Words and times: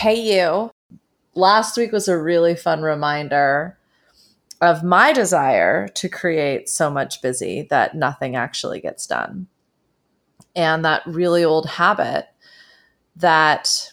Hey, 0.00 0.38
you. 0.38 0.70
Last 1.34 1.76
week 1.76 1.92
was 1.92 2.08
a 2.08 2.16
really 2.18 2.56
fun 2.56 2.80
reminder 2.80 3.76
of 4.62 4.82
my 4.82 5.12
desire 5.12 5.88
to 5.88 6.08
create 6.08 6.70
so 6.70 6.88
much 6.88 7.20
busy 7.20 7.66
that 7.68 7.94
nothing 7.94 8.34
actually 8.34 8.80
gets 8.80 9.06
done. 9.06 9.46
And 10.56 10.86
that 10.86 11.02
really 11.04 11.44
old 11.44 11.68
habit 11.68 12.28
that 13.14 13.92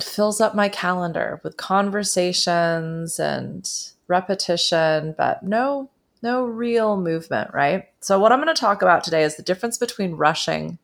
fills 0.00 0.40
up 0.40 0.54
my 0.54 0.68
calendar 0.68 1.40
with 1.42 1.56
conversations 1.56 3.18
and 3.18 3.68
repetition, 4.06 5.16
but 5.18 5.42
no 5.42 5.90
no 6.22 6.44
real 6.44 6.96
movement, 6.96 7.52
right? 7.52 7.88
So 7.98 8.20
what 8.20 8.30
I'm 8.30 8.40
going 8.40 8.54
to 8.54 8.60
talk 8.60 8.80
about 8.80 9.02
today 9.02 9.24
is 9.24 9.34
the 9.34 9.42
difference 9.42 9.76
between 9.76 10.12
rushing 10.12 10.78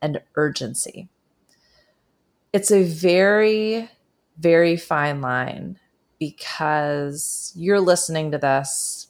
and 0.00 0.22
urgency. 0.36 1.10
It's 2.52 2.72
a 2.72 2.82
very 2.82 3.88
very 4.38 4.76
fine 4.76 5.20
line 5.20 5.78
because 6.18 7.52
you're 7.56 7.80
listening 7.80 8.30
to 8.30 8.38
this, 8.38 9.08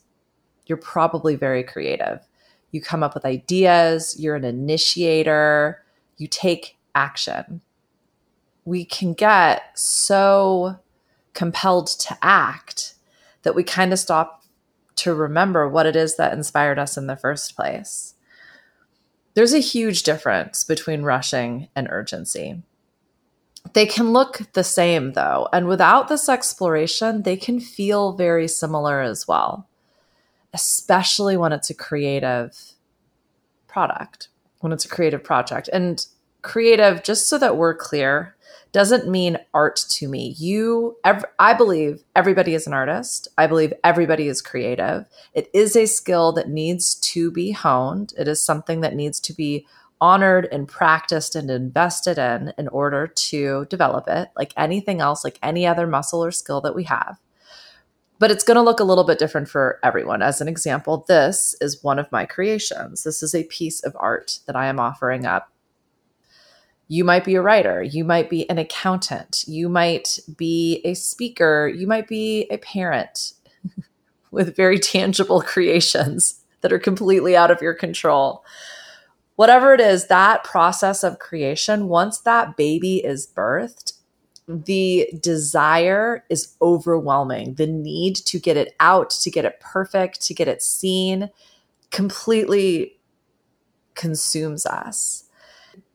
you're 0.66 0.78
probably 0.78 1.34
very 1.34 1.62
creative. 1.62 2.20
You 2.70 2.80
come 2.80 3.02
up 3.02 3.14
with 3.14 3.24
ideas, 3.24 4.16
you're 4.18 4.36
an 4.36 4.44
initiator, 4.44 5.84
you 6.16 6.28
take 6.28 6.78
action. 6.94 7.60
We 8.64 8.84
can 8.84 9.14
get 9.14 9.62
so 9.78 10.78
compelled 11.34 11.88
to 11.88 12.16
act 12.22 12.94
that 13.42 13.54
we 13.54 13.64
kind 13.64 13.92
of 13.92 13.98
stop 13.98 14.44
to 14.96 15.14
remember 15.14 15.68
what 15.68 15.86
it 15.86 15.96
is 15.96 16.16
that 16.16 16.32
inspired 16.32 16.78
us 16.78 16.96
in 16.96 17.06
the 17.06 17.16
first 17.16 17.56
place. 17.56 18.14
There's 19.34 19.54
a 19.54 19.60
huge 19.60 20.02
difference 20.02 20.62
between 20.64 21.02
rushing 21.02 21.68
and 21.74 21.88
urgency. 21.90 22.62
They 23.72 23.86
can 23.86 24.12
look 24.12 24.52
the 24.52 24.64
same 24.64 25.12
though, 25.12 25.48
and 25.52 25.68
without 25.68 26.08
this 26.08 26.28
exploration, 26.28 27.22
they 27.22 27.36
can 27.36 27.60
feel 27.60 28.12
very 28.12 28.48
similar 28.48 29.00
as 29.00 29.28
well, 29.28 29.68
especially 30.52 31.36
when 31.36 31.52
it's 31.52 31.70
a 31.70 31.74
creative 31.74 32.72
product, 33.68 34.28
when 34.60 34.72
it's 34.72 34.84
a 34.84 34.88
creative 34.88 35.22
project. 35.22 35.68
And 35.72 36.04
creative, 36.42 37.02
just 37.04 37.28
so 37.28 37.38
that 37.38 37.56
we're 37.56 37.74
clear, 37.74 38.34
doesn't 38.72 39.08
mean 39.08 39.38
art 39.52 39.84
to 39.88 40.08
me. 40.08 40.34
You, 40.38 40.96
ev- 41.04 41.24
I 41.38 41.54
believe 41.54 42.02
everybody 42.14 42.54
is 42.54 42.66
an 42.66 42.72
artist. 42.72 43.28
I 43.36 43.46
believe 43.46 43.72
everybody 43.82 44.28
is 44.28 44.42
creative. 44.42 45.06
It 45.34 45.50
is 45.52 45.74
a 45.76 45.86
skill 45.86 46.32
that 46.32 46.48
needs 46.48 46.94
to 46.96 47.30
be 47.30 47.50
honed. 47.50 48.12
It 48.16 48.28
is 48.28 48.44
something 48.44 48.80
that 48.80 48.94
needs 48.94 49.18
to 49.20 49.32
be 49.32 49.66
honored 50.00 50.48
and 50.50 50.66
practiced 50.66 51.36
and 51.36 51.50
invested 51.50 52.18
in 52.18 52.52
in 52.56 52.68
order 52.68 53.06
to 53.06 53.66
develop 53.66 54.08
it, 54.08 54.28
like 54.36 54.52
anything 54.56 55.00
else, 55.00 55.24
like 55.24 55.38
any 55.42 55.66
other 55.66 55.86
muscle 55.86 56.24
or 56.24 56.30
skill 56.30 56.60
that 56.62 56.74
we 56.74 56.84
have. 56.84 57.18
But 58.18 58.30
it's 58.30 58.44
going 58.44 58.56
to 58.56 58.62
look 58.62 58.80
a 58.80 58.84
little 58.84 59.04
bit 59.04 59.18
different 59.18 59.48
for 59.48 59.78
everyone. 59.82 60.22
As 60.22 60.40
an 60.40 60.48
example, 60.48 61.04
this 61.08 61.54
is 61.60 61.82
one 61.82 61.98
of 61.98 62.12
my 62.12 62.26
creations. 62.26 63.02
This 63.02 63.22
is 63.22 63.34
a 63.34 63.44
piece 63.44 63.82
of 63.82 63.96
art 63.98 64.40
that 64.46 64.56
I 64.56 64.66
am 64.66 64.78
offering 64.78 65.26
up. 65.26 65.50
You 66.86 67.04
might 67.04 67.24
be 67.24 67.36
a 67.36 67.42
writer, 67.42 67.82
you 67.82 68.04
might 68.04 68.28
be 68.28 68.50
an 68.50 68.58
accountant, 68.58 69.44
you 69.46 69.68
might 69.68 70.18
be 70.36 70.80
a 70.84 70.94
speaker, 70.94 71.72
you 71.72 71.86
might 71.86 72.08
be 72.08 72.48
a 72.50 72.58
parent 72.58 73.34
with 74.32 74.56
very 74.56 74.78
tangible 74.78 75.40
creations 75.40 76.42
that 76.62 76.72
are 76.72 76.80
completely 76.80 77.36
out 77.36 77.50
of 77.50 77.62
your 77.62 77.74
control 77.74 78.44
whatever 79.40 79.72
it 79.72 79.80
is, 79.80 80.08
that 80.08 80.44
process 80.44 81.02
of 81.02 81.18
creation, 81.18 81.88
once 81.88 82.18
that 82.18 82.58
baby 82.58 82.96
is 82.96 83.26
birthed, 83.26 83.94
the 84.46 85.08
desire 85.18 86.26
is 86.28 86.54
overwhelming. 86.60 87.54
The 87.54 87.66
need 87.66 88.16
to 88.16 88.38
get 88.38 88.58
it 88.58 88.74
out, 88.80 89.08
to 89.08 89.30
get 89.30 89.46
it 89.46 89.58
perfect, 89.58 90.20
to 90.26 90.34
get 90.34 90.46
it 90.46 90.60
seen 90.60 91.30
completely 91.90 92.98
consumes 93.94 94.66
us. 94.66 95.24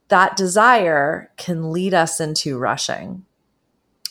That 0.07 0.35
desire 0.35 1.29
can 1.37 1.71
lead 1.71 1.93
us 1.93 2.19
into 2.19 2.57
rushing. 2.57 3.27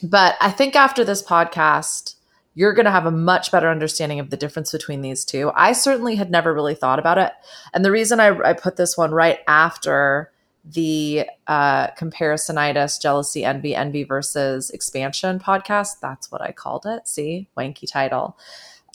But 0.01 0.37
I 0.41 0.53
think 0.53 0.77
after 0.77 1.03
this 1.03 1.25
podcast, 1.25 2.15
you're 2.55 2.73
going 2.73 2.85
to 2.85 2.91
have 2.91 3.07
a 3.07 3.11
much 3.11 3.51
better 3.51 3.69
understanding 3.69 4.21
of 4.21 4.31
the 4.31 4.37
difference 4.37 4.73
between 4.73 5.03
these 5.03 5.25
two. 5.25 5.51
I 5.55 5.73
certainly 5.73 6.15
had 6.15 6.31
never 6.31 6.55
really 6.55 6.75
thought 6.75 6.99
about 6.99 7.19
it. 7.19 7.33
And 7.73 7.85
the 7.85 7.91
reason 7.91 8.21
I, 8.21 8.29
I 8.41 8.53
put 8.53 8.77
this 8.77 8.97
one 8.97 9.11
right 9.11 9.41
after 9.49 10.31
the 10.65 11.27
uh, 11.47 11.89
comparisonitis, 11.89 13.01
jealousy, 13.01 13.45
envy, 13.45 13.75
envy 13.75 14.05
versus 14.05 14.71
expansion 14.71 15.39
podcast, 15.39 16.01
that's 16.01 16.33
what 16.33 16.41
I 16.41 16.53
called 16.53 16.87
it. 16.87 17.07
See, 17.07 17.49
wanky 17.57 17.91
title. 17.91 18.39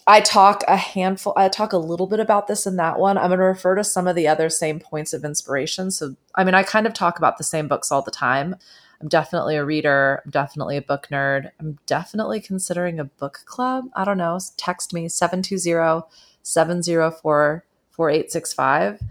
I 0.08 0.22
talk 0.22 0.64
a 0.68 0.76
handful, 0.76 1.34
I 1.38 1.50
talk 1.50 1.72
a 1.72 1.78
little 1.78 2.08
bit 2.08 2.20
about 2.20 2.48
this 2.48 2.66
in 2.66 2.78
that 2.78 2.98
one. 2.98 3.18
I'm 3.18 3.28
going 3.28 3.38
to 3.38 3.46
refer 3.46 3.76
to 3.76 3.84
some 3.84 4.08
of 4.08 4.16
the 4.16 4.28
other 4.28 4.50
same 4.50 4.80
points 4.80 5.14
of 5.14 5.24
inspiration. 5.24 5.92
So, 5.92 6.16
I 6.34 6.44
mean, 6.44 6.56
I 6.56 6.64
kind 6.64 6.88
of 6.88 6.96
talk 6.96 7.20
about 7.20 7.38
the 7.38 7.44
same 7.44 7.68
books 7.68 7.92
all 7.92 8.02
the 8.02 8.10
time. 8.10 8.56
I'm 9.02 9.08
definitely 9.08 9.56
a 9.56 9.64
reader. 9.64 10.22
I'm 10.26 10.32
definitely 10.32 10.76
a 10.76 10.82
book 10.82 11.08
nerd. 11.10 11.52
I'm 11.60 11.80
definitely 11.86 12.42
considering 12.42 13.00
a 13.00 13.06
book 13.06 13.42
club. 13.46 13.86
I 13.96 14.04
don't 14.04 14.18
know. 14.18 14.38
Text 14.58 14.94
me 14.94 15.08
720 15.08 16.06
704 16.44 17.66
4865. 17.92 19.02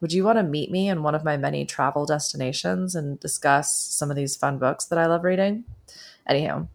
Would 0.00 0.12
you 0.12 0.24
want 0.24 0.38
to 0.38 0.42
meet 0.42 0.70
me 0.70 0.88
in 0.88 1.02
one 1.02 1.14
of 1.14 1.24
my 1.24 1.36
many 1.36 1.64
travel 1.64 2.06
destinations 2.06 2.94
and 2.94 3.18
discuss 3.20 3.74
some 3.76 4.10
of 4.10 4.16
these 4.16 4.36
fun 4.36 4.58
books 4.58 4.86
that 4.86 4.98
I 4.98 5.06
love 5.06 5.24
reading? 5.24 5.64
Anyhow, 6.26 6.68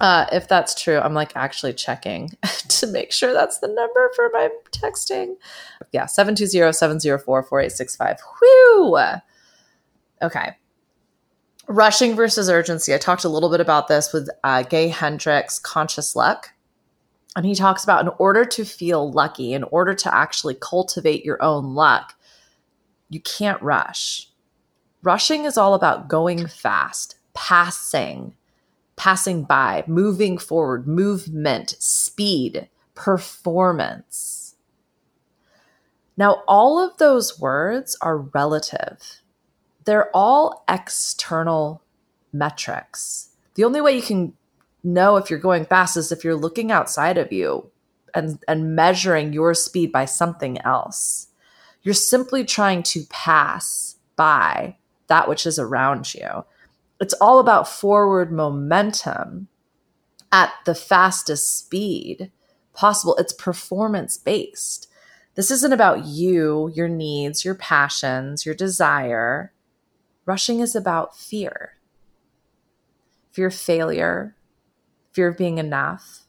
uh, 0.00 0.26
if 0.32 0.48
that's 0.48 0.80
true, 0.80 0.98
I'm 0.98 1.14
like 1.14 1.32
actually 1.36 1.72
checking 1.72 2.30
to 2.68 2.86
make 2.86 3.12
sure 3.12 3.32
that's 3.32 3.58
the 3.58 3.68
number 3.68 4.10
for 4.14 4.30
my 4.32 4.50
texting. 4.70 5.34
Yeah, 5.92 6.06
720 6.06 6.72
704 6.72 7.42
4865. 7.42 8.20
Whew. 8.40 8.96
Okay 10.22 10.56
rushing 11.68 12.14
versus 12.14 12.48
urgency. 12.48 12.94
I 12.94 12.98
talked 12.98 13.24
a 13.24 13.28
little 13.28 13.50
bit 13.50 13.60
about 13.60 13.88
this 13.88 14.12
with 14.12 14.28
uh, 14.44 14.62
Gay 14.62 14.88
Hendricks, 14.88 15.58
Conscious 15.58 16.16
Luck. 16.16 16.50
And 17.34 17.46
he 17.46 17.54
talks 17.54 17.82
about 17.82 18.04
in 18.04 18.12
order 18.18 18.44
to 18.44 18.64
feel 18.64 19.10
lucky, 19.10 19.54
in 19.54 19.64
order 19.64 19.94
to 19.94 20.14
actually 20.14 20.54
cultivate 20.54 21.24
your 21.24 21.42
own 21.42 21.74
luck, 21.74 22.14
you 23.08 23.20
can't 23.20 23.62
rush. 23.62 24.28
Rushing 25.02 25.44
is 25.46 25.56
all 25.56 25.74
about 25.74 26.08
going 26.08 26.46
fast, 26.46 27.16
passing, 27.34 28.34
passing 28.96 29.44
by, 29.44 29.82
moving 29.86 30.36
forward, 30.36 30.86
movement, 30.86 31.74
speed, 31.78 32.68
performance. 32.94 34.56
Now, 36.16 36.42
all 36.46 36.78
of 36.78 36.98
those 36.98 37.40
words 37.40 37.96
are 38.02 38.18
relative 38.18 39.21
they're 39.84 40.10
all 40.14 40.64
external 40.68 41.82
metrics. 42.32 43.30
The 43.54 43.64
only 43.64 43.80
way 43.80 43.94
you 43.94 44.02
can 44.02 44.34
know 44.84 45.16
if 45.16 45.30
you're 45.30 45.38
going 45.38 45.64
fast 45.64 45.96
is 45.96 46.10
if 46.10 46.24
you're 46.24 46.34
looking 46.34 46.72
outside 46.72 47.18
of 47.18 47.32
you 47.32 47.70
and, 48.14 48.42
and 48.48 48.74
measuring 48.74 49.32
your 49.32 49.54
speed 49.54 49.92
by 49.92 50.04
something 50.04 50.60
else. 50.62 51.28
You're 51.82 51.94
simply 51.94 52.44
trying 52.44 52.82
to 52.84 53.04
pass 53.10 53.96
by 54.16 54.76
that 55.08 55.28
which 55.28 55.46
is 55.46 55.58
around 55.58 56.14
you. 56.14 56.44
It's 57.00 57.14
all 57.14 57.38
about 57.38 57.68
forward 57.68 58.32
momentum 58.32 59.48
at 60.30 60.52
the 60.64 60.74
fastest 60.74 61.58
speed 61.58 62.30
possible. 62.72 63.16
It's 63.16 63.32
performance 63.32 64.16
based. 64.16 64.88
This 65.34 65.50
isn't 65.50 65.72
about 65.72 66.04
you, 66.04 66.70
your 66.74 66.88
needs, 66.88 67.44
your 67.44 67.54
passions, 67.54 68.46
your 68.46 68.54
desire. 68.54 69.52
Rushing 70.24 70.60
is 70.60 70.74
about 70.76 71.16
fear 71.16 71.76
fear 73.32 73.46
of 73.46 73.54
failure, 73.54 74.36
fear 75.12 75.28
of 75.28 75.38
being 75.38 75.58
enough. 75.58 76.24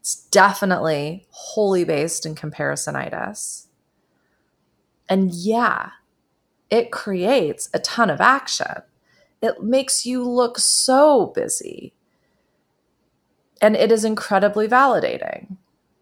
It's 0.00 0.14
definitely 0.26 1.26
wholly 1.30 1.82
based 1.82 2.26
in 2.26 2.34
comparisonitis. 2.34 3.66
And 5.08 5.32
yeah, 5.32 5.90
it 6.70 6.92
creates 6.92 7.70
a 7.72 7.78
ton 7.78 8.10
of 8.10 8.20
action. 8.20 8.82
It 9.42 9.62
makes 9.62 10.04
you 10.04 10.22
look 10.22 10.58
so 10.58 11.32
busy. 11.34 11.94
And 13.60 13.74
it 13.74 13.90
is 13.90 14.04
incredibly 14.04 14.68
validating 14.68 15.56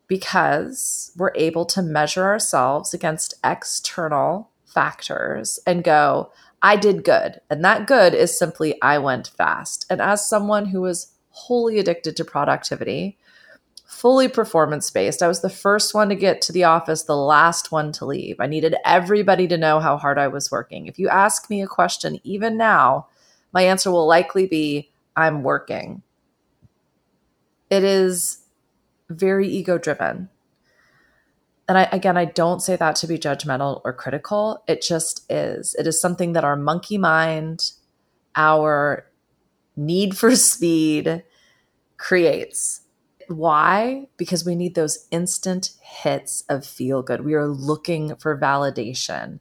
because 0.09 1.13
we're 1.17 1.33
able 1.35 1.65
to 1.67 1.83
measure 1.83 2.25
ourselves 2.25 2.93
against 2.93 3.35
external 3.45 4.51
factors 4.67 5.61
and 5.67 5.85
go, 5.85 6.33
I 6.65 6.77
did 6.77 7.05
good. 7.05 7.43
And 7.51 7.63
that 7.63 7.87
good 7.87 8.15
is 8.15 8.39
simply 8.39 8.81
I 8.81 8.97
went 8.97 9.29
fast. 9.29 9.85
And 9.91 10.01
as 10.01 10.27
someone 10.27 10.65
who 10.65 10.81
was 10.81 11.13
wholly 11.29 11.79
addicted 11.79 12.17
to 12.17 12.25
productivity, 12.25 13.19
fully 13.85 14.29
performance 14.29 14.91
based, 14.91 15.23
I 15.23 15.29
was 15.29 15.43
the 15.43 15.51
first 15.51 15.93
one 15.93 16.09
to 16.09 16.15
get 16.15 16.41
to 16.41 16.53
the 16.53 16.65
office, 16.65 17.03
the 17.03 17.19
last 17.19 17.71
one 17.71 17.93
to 17.93 18.07
leave. 18.07 18.41
I 18.41 18.47
needed 18.47 18.77
everybody 18.83 19.47
to 19.49 19.59
know 19.59 19.79
how 19.79 19.99
hard 19.99 20.19
I 20.19 20.29
was 20.29 20.51
working. 20.51 20.87
If 20.87 20.99
you 20.99 21.07
ask 21.11 21.51
me 21.51 21.61
a 21.61 21.67
question, 21.67 22.19
even 22.25 22.57
now, 22.57 23.09
my 23.53 23.61
answer 23.61 23.91
will 23.91 24.07
likely 24.07 24.47
be 24.47 24.91
I'm 25.15 25.43
working. 25.43 26.03
It 27.69 27.85
is 27.85 28.39
very 29.11 29.49
ego 29.49 29.77
driven. 29.77 30.31
And 31.69 31.79
I, 31.79 31.89
again, 31.93 32.17
I 32.17 32.27
don't 32.27 32.61
say 32.61 32.77
that 32.77 32.97
to 32.97 33.07
be 33.07 33.19
judgmental 33.19 33.81
or 33.85 33.93
critical. 33.93 34.63
It 34.69 34.83
just 34.83 35.25
is. 35.31 35.75
It 35.79 35.87
is 35.87 36.01
something 36.01 36.33
that 36.33 36.45
our 36.45 36.57
monkey 36.57 36.99
mind, 36.99 37.73
our 38.37 39.07
need 39.77 40.17
for 40.17 40.37
speed 40.37 41.25
creates. 41.97 42.83
Why? 43.29 44.09
Because 44.19 44.45
we 44.45 44.55
need 44.55 44.75
those 44.75 45.07
instant 45.11 45.71
hits 45.81 46.45
of 46.51 46.67
feel 46.67 47.03
good. 47.03 47.25
We 47.25 47.35
are 47.35 47.49
looking 47.49 48.15
for 48.17 48.39
validation. 48.39 49.41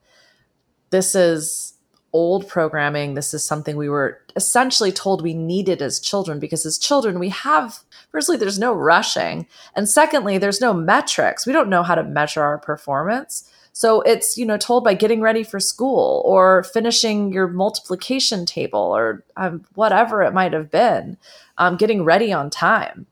This 0.91 1.15
is 1.15 1.73
old 2.13 2.47
programming. 2.47 3.15
This 3.15 3.33
is 3.33 3.43
something 3.45 3.75
we 3.75 3.89
were 3.89 4.21
essentially 4.35 4.91
told 4.91 5.21
we 5.21 5.33
needed 5.33 5.81
as 5.81 5.99
children 5.99 6.39
because 6.39 6.65
as 6.65 6.77
children, 6.77 7.19
we 7.19 7.29
have, 7.29 7.79
firstly, 8.13 8.37
there's 8.37 8.57
no 8.57 8.73
rushing. 8.73 9.45
And 9.75 9.89
secondly, 9.89 10.37
there's 10.37 10.61
no 10.61 10.73
metrics. 10.73 11.45
We 11.45 11.51
don't 11.51 11.69
know 11.69 11.83
how 11.83 11.95
to 11.95 12.03
measure 12.03 12.41
our 12.41 12.57
performance. 12.57 13.49
So 13.73 13.99
it's, 14.03 14.37
you 14.37 14.45
know, 14.45 14.55
told 14.55 14.85
by 14.85 14.93
getting 14.93 15.19
ready 15.19 15.43
for 15.43 15.59
school 15.59 16.21
or 16.25 16.63
finishing 16.63 17.33
your 17.33 17.47
multiplication 17.47 18.45
table 18.45 18.79
or 18.79 19.25
um, 19.35 19.65
whatever 19.73 20.21
it 20.21 20.33
might 20.33 20.53
have 20.53 20.71
been, 20.71 21.17
um, 21.57 21.75
getting 21.75 22.05
ready 22.05 22.31
on 22.31 22.49
time. 22.49 23.07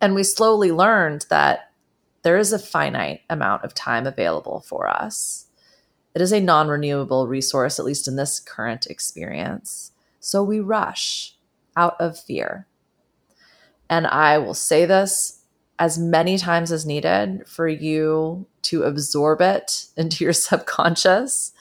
And 0.00 0.14
we 0.14 0.24
slowly 0.24 0.72
learned 0.72 1.24
that 1.30 1.70
there 2.22 2.36
is 2.36 2.52
a 2.52 2.58
finite 2.58 3.22
amount 3.30 3.64
of 3.64 3.72
time 3.72 4.06
available 4.06 4.60
for 4.60 4.86
us 4.86 5.48
it 6.18 6.22
is 6.22 6.32
a 6.32 6.40
non 6.40 6.66
renewable 6.66 7.28
resource, 7.28 7.78
at 7.78 7.84
least 7.84 8.08
in 8.08 8.16
this 8.16 8.40
current 8.40 8.88
experience. 8.88 9.92
So 10.18 10.42
we 10.42 10.58
rush 10.58 11.36
out 11.76 11.94
of 12.00 12.18
fear. 12.18 12.66
And 13.90 14.06
I 14.06 14.38
will 14.38 14.54
say 14.54 14.84
this 14.84 15.40
as 15.78 15.98
many 15.98 16.38
times 16.38 16.72
as 16.72 16.84
needed 16.84 17.46
for 17.46 17.68
you 17.68 18.46
to 18.62 18.82
absorb 18.82 19.40
it 19.40 19.86
into 19.96 20.24
your 20.24 20.32
subconscious. 20.32 21.52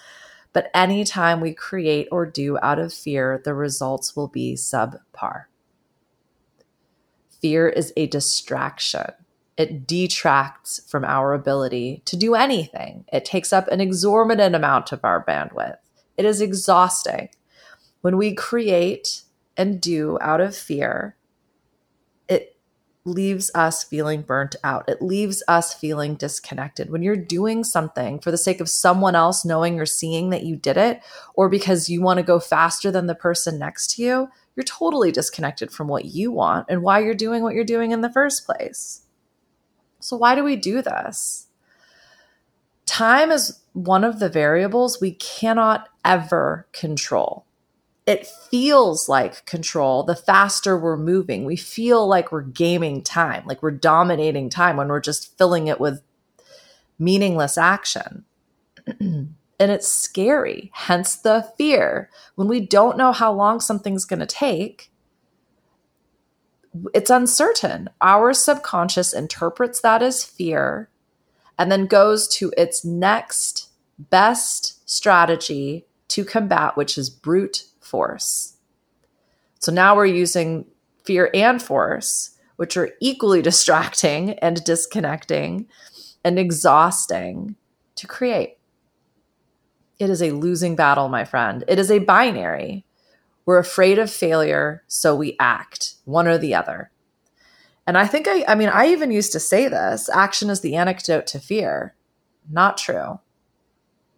But 0.53 0.71
anytime 0.73 1.39
we 1.39 1.53
create 1.53 2.07
or 2.11 2.25
do 2.25 2.57
out 2.61 2.79
of 2.79 2.93
fear, 2.93 3.41
the 3.43 3.53
results 3.53 4.15
will 4.15 4.27
be 4.27 4.55
subpar. 4.55 5.45
Fear 7.41 7.69
is 7.69 7.93
a 7.95 8.07
distraction 8.07 9.11
it 9.57 9.87
detracts 9.87 10.79
from 10.87 11.03
our 11.03 11.33
ability 11.33 12.03
to 12.05 12.15
do 12.15 12.35
anything. 12.35 13.05
It 13.11 13.25
takes 13.25 13.51
up 13.51 13.67
an 13.67 13.81
exorbitant 13.81 14.55
amount 14.55 14.91
of 14.91 15.03
our 15.03 15.25
bandwidth. 15.25 15.77
It 16.15 16.25
is 16.25 16.41
exhausting. 16.41 17.29
When 18.01 18.17
we 18.17 18.35
create 18.35 19.23
and 19.57 19.81
do 19.81 20.19
out 20.21 20.41
of 20.41 20.55
fear, 20.55 21.16
leaves 23.07 23.49
us 23.55 23.83
feeling 23.83 24.21
burnt 24.21 24.55
out. 24.63 24.87
It 24.87 25.01
leaves 25.01 25.41
us 25.47 25.73
feeling 25.73 26.15
disconnected. 26.15 26.89
When 26.89 27.01
you're 27.01 27.15
doing 27.15 27.63
something 27.63 28.19
for 28.19 28.29
the 28.29 28.37
sake 28.37 28.59
of 28.59 28.69
someone 28.69 29.15
else 29.15 29.45
knowing 29.45 29.79
or 29.79 29.85
seeing 29.85 30.29
that 30.29 30.43
you 30.43 30.57
did 30.57 30.77
it, 30.77 31.01
or 31.33 31.49
because 31.49 31.89
you 31.89 32.01
want 32.01 32.17
to 32.17 32.23
go 32.23 32.39
faster 32.39 32.91
than 32.91 33.07
the 33.07 33.15
person 33.15 33.57
next 33.57 33.95
to 33.95 34.03
you, 34.03 34.29
you're 34.55 34.63
totally 34.63 35.11
disconnected 35.11 35.71
from 35.71 35.87
what 35.87 36.05
you 36.05 36.31
want 36.31 36.65
and 36.69 36.83
why 36.83 36.99
you're 36.99 37.15
doing 37.15 37.43
what 37.43 37.55
you're 37.55 37.63
doing 37.63 37.91
in 37.91 38.01
the 38.01 38.11
first 38.11 38.45
place. 38.45 39.03
So, 39.99 40.17
why 40.17 40.35
do 40.35 40.43
we 40.43 40.55
do 40.55 40.81
this? 40.81 41.47
Time 42.85 43.31
is 43.31 43.59
one 43.73 44.03
of 44.03 44.19
the 44.19 44.29
variables 44.29 44.99
we 44.99 45.11
cannot 45.11 45.89
ever 46.03 46.67
control. 46.71 47.46
It 48.07 48.25
feels 48.25 49.09
like 49.09 49.45
control 49.45 50.03
the 50.03 50.15
faster 50.15 50.77
we're 50.77 50.97
moving. 50.97 51.43
We 51.43 51.57
feel 51.57 52.07
like 52.07 52.31
we're 52.31 52.41
gaming 52.41 53.03
time, 53.03 53.43
like 53.45 53.61
we're 53.61 53.71
dominating 53.71 54.49
time 54.49 54.77
when 54.77 54.87
we're 54.87 55.01
just 55.01 55.37
filling 55.37 55.67
it 55.67 55.79
with 55.79 56.01
meaningless 56.97 57.57
action. 57.57 58.23
and 58.99 59.35
it's 59.59 59.89
scary, 59.89 60.71
hence 60.73 61.17
the 61.17 61.51
fear. 61.57 62.09
When 62.35 62.47
we 62.47 62.61
don't 62.61 62.97
know 62.97 63.11
how 63.11 63.33
long 63.33 63.59
something's 63.59 64.05
going 64.05 64.21
to 64.21 64.25
take, 64.25 64.89
it's 66.93 67.09
uncertain. 67.09 67.89
Our 68.01 68.33
subconscious 68.33 69.13
interprets 69.13 69.81
that 69.81 70.01
as 70.01 70.23
fear 70.23 70.89
and 71.59 71.71
then 71.71 71.87
goes 71.87 72.27
to 72.27 72.53
its 72.57 72.85
next 72.85 73.69
best 73.97 74.89
strategy 74.89 75.85
to 76.09 76.23
combat, 76.23 76.77
which 76.77 76.97
is 76.97 77.09
brute 77.09 77.65
force. 77.87 78.57
So 79.59 79.71
now 79.71 79.95
we're 79.95 80.05
using 80.05 80.65
fear 81.03 81.29
and 81.33 81.61
force, 81.61 82.37
which 82.57 82.77
are 82.77 82.91
equally 82.99 83.41
distracting 83.51 84.31
and 84.39 84.63
disconnecting 84.63 85.67
and 86.23 86.37
exhausting 86.37 87.55
to 87.95 88.07
create. 88.07 88.57
It 89.99 90.09
is 90.09 90.21
a 90.21 90.31
losing 90.31 90.75
battle, 90.75 91.09
my 91.09 91.25
friend. 91.25 91.63
It 91.67 91.79
is 91.79 91.89
a 91.89 91.99
binary. 91.99 92.85
We're 93.45 93.57
afraid 93.57 93.97
of 93.97 94.11
failure, 94.11 94.83
so 94.87 95.15
we 95.15 95.37
act 95.39 95.95
one 96.05 96.27
or 96.27 96.37
the 96.37 96.53
other. 96.53 96.91
And 97.87 97.97
I 97.97 98.05
think 98.05 98.27
I, 98.27 98.43
I 98.47 98.55
mean, 98.55 98.67
I 98.69 98.87
even 98.87 99.11
used 99.11 99.31
to 99.31 99.39
say 99.39 99.69
this 99.69 100.09
action 100.09 100.49
is 100.49 100.59
the 100.59 100.75
antidote 100.75 101.25
to 101.27 101.39
fear. 101.39 101.95
Not 102.49 102.77
true. 102.77 103.19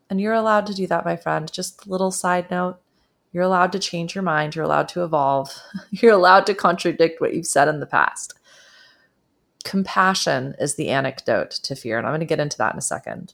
And 0.09 0.19
you're 0.19 0.33
allowed 0.33 0.65
to 0.65 0.73
do 0.73 0.87
that, 0.87 1.05
my 1.05 1.15
friend. 1.15 1.51
Just 1.51 1.85
a 1.85 1.89
little 1.89 2.11
side 2.11 2.49
note. 2.49 2.79
You're 3.31 3.43
allowed 3.43 3.71
to 3.73 3.79
change 3.79 4.15
your 4.15 4.23
mind. 4.23 4.55
You're 4.55 4.65
allowed 4.65 4.89
to 4.89 5.03
evolve. 5.03 5.55
You're 5.91 6.13
allowed 6.13 6.45
to 6.47 6.55
contradict 6.55 7.21
what 7.21 7.33
you've 7.33 7.45
said 7.45 7.67
in 7.67 7.79
the 7.79 7.85
past. 7.85 8.33
Compassion 9.63 10.55
is 10.59 10.75
the 10.75 10.89
antidote 10.89 11.51
to 11.51 11.75
fear. 11.75 11.97
And 11.97 12.07
I'm 12.07 12.11
going 12.11 12.21
to 12.21 12.25
get 12.25 12.39
into 12.39 12.57
that 12.57 12.73
in 12.73 12.79
a 12.79 12.81
second. 12.81 13.33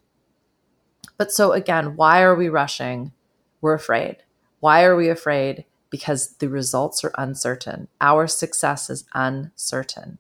But 1.17 1.31
so, 1.31 1.53
again, 1.53 1.95
why 1.95 2.21
are 2.23 2.35
we 2.35 2.49
rushing? 2.49 3.13
We're 3.61 3.73
afraid. 3.73 4.17
Why 4.59 4.83
are 4.83 4.95
we 4.95 5.07
afraid? 5.07 5.65
because 5.95 6.35
the 6.39 6.49
results 6.49 7.05
are 7.05 7.13
uncertain. 7.17 7.87
Our 8.01 8.27
success 8.27 8.89
is 8.89 9.05
uncertain. 9.13 10.17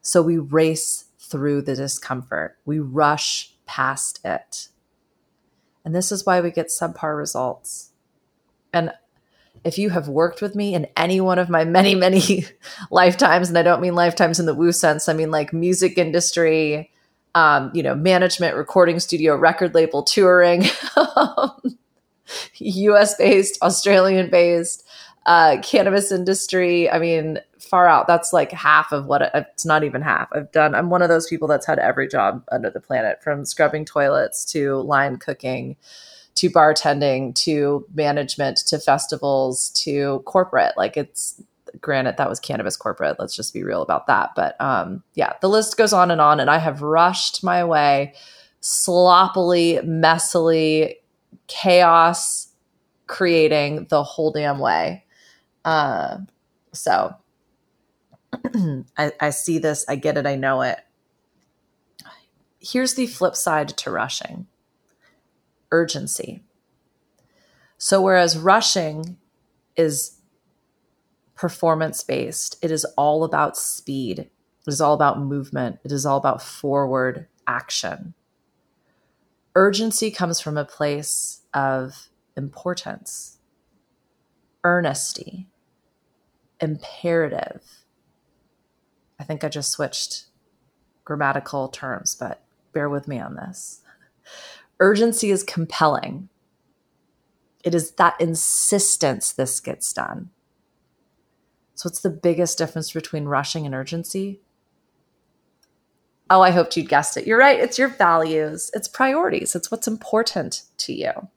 So 0.00 0.22
we 0.22 0.38
race 0.38 1.04
through 1.20 1.62
the 1.62 1.76
discomfort, 1.76 2.56
we 2.64 2.80
rush 2.80 3.54
past 3.64 4.18
it. 4.24 4.68
And 5.84 5.94
this 5.94 6.10
is 6.10 6.26
why 6.26 6.40
we 6.40 6.50
get 6.50 6.66
subpar 6.66 7.16
results. 7.16 7.87
And 8.72 8.92
if 9.64 9.78
you 9.78 9.90
have 9.90 10.08
worked 10.08 10.40
with 10.40 10.54
me 10.54 10.74
in 10.74 10.86
any 10.96 11.20
one 11.20 11.38
of 11.38 11.48
my 11.48 11.64
many, 11.64 11.94
many 12.06 12.44
lifetimes, 12.90 13.48
and 13.48 13.58
I 13.58 13.62
don't 13.62 13.80
mean 13.80 13.94
lifetimes 13.94 14.38
in 14.38 14.46
the 14.46 14.54
woo 14.54 14.72
sense, 14.72 15.08
I 15.08 15.12
mean 15.12 15.30
like 15.30 15.52
music 15.52 15.98
industry, 15.98 16.90
um, 17.34 17.70
you 17.74 17.82
know, 17.82 17.94
management, 17.94 18.56
recording 18.56 19.00
studio, 19.00 19.36
record 19.36 19.74
label, 19.74 20.02
touring, 20.02 20.64
US 22.54 23.14
based, 23.16 23.62
Australian 23.62 24.30
based, 24.30 24.84
uh, 25.26 25.60
cannabis 25.62 26.10
industry. 26.10 26.90
I 26.90 26.98
mean, 26.98 27.38
far 27.58 27.86
out. 27.86 28.06
That's 28.06 28.32
like 28.32 28.50
half 28.50 28.92
of 28.92 29.06
what 29.06 29.30
it's 29.34 29.66
not 29.66 29.84
even 29.84 30.02
half. 30.02 30.28
I've 30.32 30.50
done. 30.52 30.74
I'm 30.74 30.90
one 30.90 31.02
of 31.02 31.08
those 31.08 31.26
people 31.26 31.46
that's 31.48 31.66
had 31.66 31.78
every 31.78 32.08
job 32.08 32.42
under 32.50 32.70
the 32.70 32.80
planet, 32.80 33.22
from 33.22 33.44
scrubbing 33.44 33.84
toilets 33.84 34.44
to 34.52 34.76
line 34.76 35.18
cooking, 35.18 35.76
to 36.38 36.50
bartending, 36.50 37.34
to 37.34 37.86
management, 37.94 38.58
to 38.58 38.78
festivals, 38.78 39.70
to 39.70 40.22
corporate. 40.24 40.76
Like 40.76 40.96
it's 40.96 41.42
granted 41.80 42.16
that 42.16 42.28
was 42.28 42.40
cannabis 42.40 42.76
corporate. 42.76 43.16
Let's 43.18 43.36
just 43.36 43.54
be 43.54 43.62
real 43.62 43.82
about 43.82 44.06
that. 44.06 44.30
But 44.34 44.60
um, 44.60 45.02
yeah, 45.14 45.34
the 45.40 45.48
list 45.48 45.76
goes 45.76 45.92
on 45.92 46.10
and 46.10 46.20
on. 46.20 46.40
And 46.40 46.50
I 46.50 46.58
have 46.58 46.82
rushed 46.82 47.44
my 47.44 47.64
way 47.64 48.14
sloppily, 48.60 49.78
messily, 49.84 50.94
chaos 51.46 52.48
creating 53.06 53.86
the 53.88 54.02
whole 54.02 54.30
damn 54.30 54.58
way 54.58 55.04
uh, 55.68 56.18
so 56.72 57.14
I, 58.96 59.12
I 59.20 59.30
see 59.30 59.58
this, 59.58 59.84
I 59.86 59.96
get 59.96 60.16
it, 60.16 60.26
I 60.26 60.34
know 60.34 60.62
it. 60.62 60.78
Here's 62.58 62.94
the 62.94 63.06
flip 63.06 63.36
side 63.36 63.68
to 63.68 63.90
rushing 63.90 64.46
urgency. 65.70 66.42
So, 67.76 68.02
whereas 68.02 68.36
rushing 68.36 69.18
is 69.76 70.18
performance 71.34 72.02
based, 72.02 72.58
it 72.62 72.70
is 72.70 72.84
all 72.96 73.22
about 73.22 73.56
speed, 73.56 74.18
it 74.18 74.30
is 74.66 74.80
all 74.80 74.94
about 74.94 75.20
movement, 75.20 75.78
it 75.84 75.92
is 75.92 76.04
all 76.04 76.16
about 76.16 76.42
forward 76.42 77.28
action. 77.46 78.14
Urgency 79.54 80.10
comes 80.10 80.40
from 80.40 80.56
a 80.56 80.64
place 80.64 81.42
of 81.54 82.08
importance, 82.36 83.38
earnesty, 84.64 85.48
imperative. 86.60 87.84
I 89.20 89.24
think 89.24 89.42
I 89.42 89.48
just 89.48 89.70
switched 89.70 90.26
grammatical 91.04 91.68
terms, 91.68 92.14
but 92.14 92.42
bear 92.72 92.88
with 92.88 93.08
me 93.08 93.18
on 93.18 93.34
this. 93.34 93.82
Urgency 94.80 95.30
is 95.30 95.42
compelling. 95.42 96.28
It 97.64 97.74
is 97.74 97.92
that 97.92 98.20
insistence 98.20 99.32
this 99.32 99.60
gets 99.60 99.92
done. 99.92 100.30
So, 101.74 101.88
what's 101.88 102.00
the 102.00 102.10
biggest 102.10 102.58
difference 102.58 102.92
between 102.92 103.24
rushing 103.26 103.66
and 103.66 103.74
urgency? 103.74 104.40
Oh, 106.30 106.42
I 106.42 106.50
hoped 106.50 106.76
you'd 106.76 106.88
guessed 106.88 107.16
it. 107.16 107.26
You're 107.26 107.38
right. 107.38 107.58
It's 107.58 107.78
your 107.78 107.88
values, 107.88 108.70
it's 108.74 108.88
priorities, 108.88 109.54
it's 109.54 109.70
what's 109.70 109.88
important 109.88 110.62
to 110.78 110.92
you. 110.92 111.28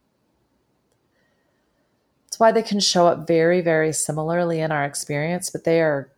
It's 2.27 2.39
why 2.39 2.51
they 2.51 2.63
can 2.63 2.79
show 2.79 3.07
up 3.07 3.27
very, 3.27 3.62
very 3.62 3.93
similarly 3.93 4.60
in 4.60 4.71
our 4.71 4.83
experience, 4.83 5.50
but 5.50 5.63
they 5.63 5.81
are 5.81 6.12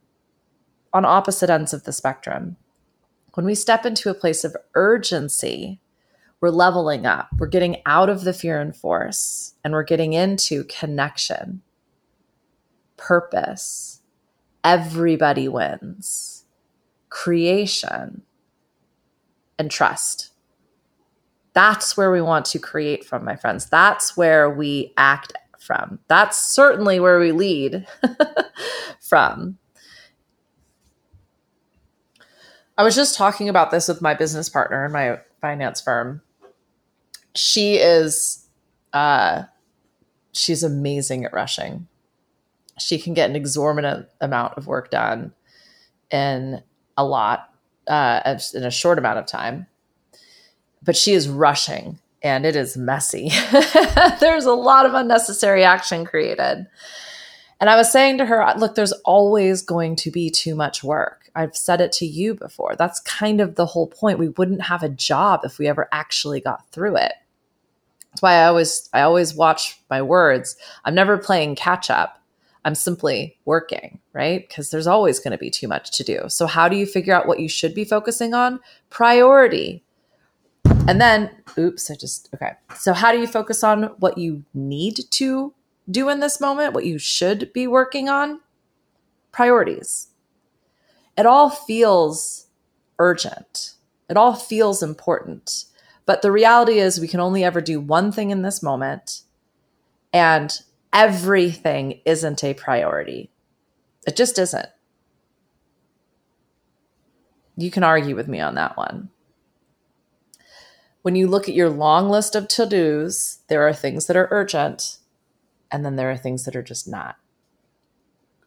on 0.93 1.05
opposite 1.05 1.49
ends 1.49 1.73
of 1.73 1.83
the 1.83 1.91
spectrum. 1.93 2.55
When 3.33 3.45
we 3.45 3.55
step 3.55 3.85
into 3.85 4.09
a 4.09 4.13
place 4.13 4.43
of 4.43 4.55
urgency, 4.75 5.79
we're 6.43 6.49
leveling 6.49 7.05
up. 7.05 7.29
We're 7.39 7.47
getting 7.47 7.81
out 7.85 8.09
of 8.09 8.25
the 8.25 8.33
fear 8.33 8.59
and 8.59 8.75
force, 8.75 9.53
and 9.63 9.71
we're 9.71 9.83
getting 9.83 10.11
into 10.11 10.65
connection, 10.65 11.61
purpose. 12.97 14.01
Everybody 14.61 15.47
wins, 15.47 16.43
creation, 17.07 18.23
and 19.57 19.71
trust. 19.71 20.31
That's 21.53 21.95
where 21.95 22.11
we 22.11 22.21
want 22.21 22.43
to 22.47 22.59
create 22.59 23.05
from, 23.05 23.23
my 23.23 23.37
friends. 23.37 23.69
That's 23.69 24.17
where 24.17 24.49
we 24.49 24.91
act 24.97 25.31
from. 25.57 25.99
That's 26.09 26.37
certainly 26.37 26.99
where 26.99 27.19
we 27.19 27.31
lead 27.31 27.87
from. 28.99 29.59
I 32.77 32.83
was 32.83 32.95
just 32.95 33.15
talking 33.15 33.47
about 33.47 33.71
this 33.71 33.87
with 33.87 34.01
my 34.01 34.13
business 34.13 34.49
partner 34.49 34.85
in 34.85 34.91
my 34.91 35.19
finance 35.39 35.79
firm. 35.79 36.21
She 37.35 37.75
is 37.77 38.47
uh 38.93 39.43
she's 40.31 40.63
amazing 40.63 41.25
at 41.25 41.33
rushing. 41.33 41.87
She 42.79 42.97
can 42.99 43.13
get 43.13 43.29
an 43.29 43.35
exorbitant 43.35 44.07
amount 44.21 44.57
of 44.57 44.67
work 44.67 44.91
done 44.91 45.33
in 46.11 46.61
a 46.97 47.05
lot 47.05 47.49
uh 47.87 48.37
in 48.53 48.63
a 48.63 48.71
short 48.71 48.97
amount 48.97 49.19
of 49.19 49.25
time. 49.25 49.67
But 50.83 50.97
she 50.97 51.13
is 51.13 51.29
rushing 51.29 51.99
and 52.21 52.45
it 52.45 52.55
is 52.55 52.77
messy. 52.77 53.31
There's 54.19 54.45
a 54.45 54.53
lot 54.53 54.85
of 54.85 54.93
unnecessary 54.93 55.63
action 55.63 56.05
created. 56.05 56.67
And 57.59 57.69
I 57.69 57.75
was 57.77 57.91
saying 57.91 58.17
to 58.17 58.25
her, 58.25 58.45
look, 58.57 58.75
there's 58.75 58.91
always 59.05 59.61
going 59.61 59.95
to 59.97 60.11
be 60.11 60.29
too 60.29 60.53
much 60.53 60.83
work. 60.83 61.29
I've 61.33 61.55
said 61.55 61.79
it 61.79 61.93
to 61.93 62.05
you 62.05 62.35
before. 62.35 62.75
That's 62.75 62.99
kind 62.99 63.39
of 63.39 63.55
the 63.55 63.65
whole 63.65 63.87
point. 63.87 64.19
We 64.19 64.27
wouldn't 64.29 64.63
have 64.63 64.83
a 64.83 64.89
job 64.89 65.41
if 65.45 65.57
we 65.57 65.67
ever 65.67 65.87
actually 65.93 66.41
got 66.41 66.69
through 66.71 66.97
it. 66.97 67.13
That's 68.13 68.21
why 68.21 68.35
I 68.35 68.45
always 68.45 68.89
I 68.93 69.01
always 69.01 69.33
watch 69.35 69.81
my 69.89 70.01
words. 70.01 70.55
I'm 70.85 70.95
never 70.95 71.17
playing 71.17 71.55
catch 71.55 71.89
up. 71.89 72.19
I'm 72.65 72.75
simply 72.75 73.37
working, 73.43 73.99
right? 74.13 74.47
Because 74.47 74.69
there's 74.69 74.87
always 74.87 75.19
going 75.19 75.33
to 75.33 75.37
be 75.37 75.49
too 75.49 75.67
much 75.67 75.91
to 75.97 76.03
do. 76.03 76.21
So 76.29 76.47
how 76.47 76.69
do 76.69 76.77
you 76.77 76.85
figure 76.85 77.13
out 77.13 77.27
what 77.27 77.39
you 77.39 77.49
should 77.49 77.75
be 77.75 77.83
focusing 77.83 78.33
on? 78.33 78.59
Priority. 78.89 79.83
And 80.87 81.01
then, 81.01 81.31
oops, 81.57 81.91
I 81.91 81.95
just 81.95 82.29
okay. 82.33 82.51
So 82.75 82.93
how 82.93 83.11
do 83.11 83.19
you 83.19 83.27
focus 83.27 83.63
on 83.63 83.83
what 83.99 84.17
you 84.17 84.43
need 84.53 84.99
to 85.11 85.53
do 85.89 86.09
in 86.09 86.19
this 86.19 86.39
moment, 86.39 86.73
what 86.73 86.85
you 86.85 86.97
should 86.97 87.51
be 87.53 87.67
working 87.67 88.09
on, 88.09 88.39
priorities. 89.31 90.07
It 91.17 91.25
all 91.25 91.49
feels 91.49 92.47
urgent. 92.99 93.73
It 94.09 94.17
all 94.17 94.35
feels 94.35 94.81
important. 94.81 95.65
But 96.05 96.21
the 96.21 96.31
reality 96.31 96.79
is, 96.79 96.99
we 96.99 97.07
can 97.07 97.19
only 97.19 97.43
ever 97.43 97.61
do 97.61 97.79
one 97.79 98.11
thing 98.11 98.29
in 98.29 98.41
this 98.41 98.61
moment, 98.61 99.21
and 100.11 100.51
everything 100.91 102.01
isn't 102.05 102.43
a 102.43 102.53
priority. 102.53 103.31
It 104.05 104.15
just 104.15 104.37
isn't. 104.37 104.67
You 107.55 107.71
can 107.71 107.83
argue 107.83 108.15
with 108.15 108.27
me 108.27 108.39
on 108.39 108.55
that 108.55 108.75
one. 108.75 109.09
When 111.03 111.15
you 111.15 111.27
look 111.27 111.47
at 111.47 111.55
your 111.55 111.69
long 111.69 112.09
list 112.09 112.35
of 112.35 112.47
to 112.49 112.65
dos, 112.65 113.39
there 113.47 113.67
are 113.67 113.73
things 113.73 114.07
that 114.07 114.17
are 114.17 114.29
urgent 114.31 114.99
and 115.71 115.85
then 115.85 115.95
there 115.95 116.09
are 116.11 116.17
things 116.17 116.45
that 116.45 116.55
are 116.55 116.63
just 116.63 116.87
not. 116.87 117.17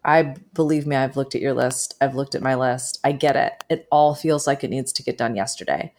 I 0.05 0.37
believe 0.55 0.87
me, 0.87 0.95
I've 0.95 1.17
looked 1.17 1.35
at 1.35 1.41
your 1.41 1.53
list. 1.53 1.97
I've 2.01 2.15
looked 2.15 2.37
at 2.37 2.43
my 2.43 2.55
list. 2.55 3.01
I 3.03 3.11
get 3.11 3.35
it. 3.35 3.65
It 3.69 3.89
all 3.91 4.15
feels 4.15 4.47
like 4.47 4.63
it 4.63 4.71
needs 4.71 4.93
to 4.93 5.03
get 5.03 5.19
done 5.19 5.35
yesterday. 5.35 5.93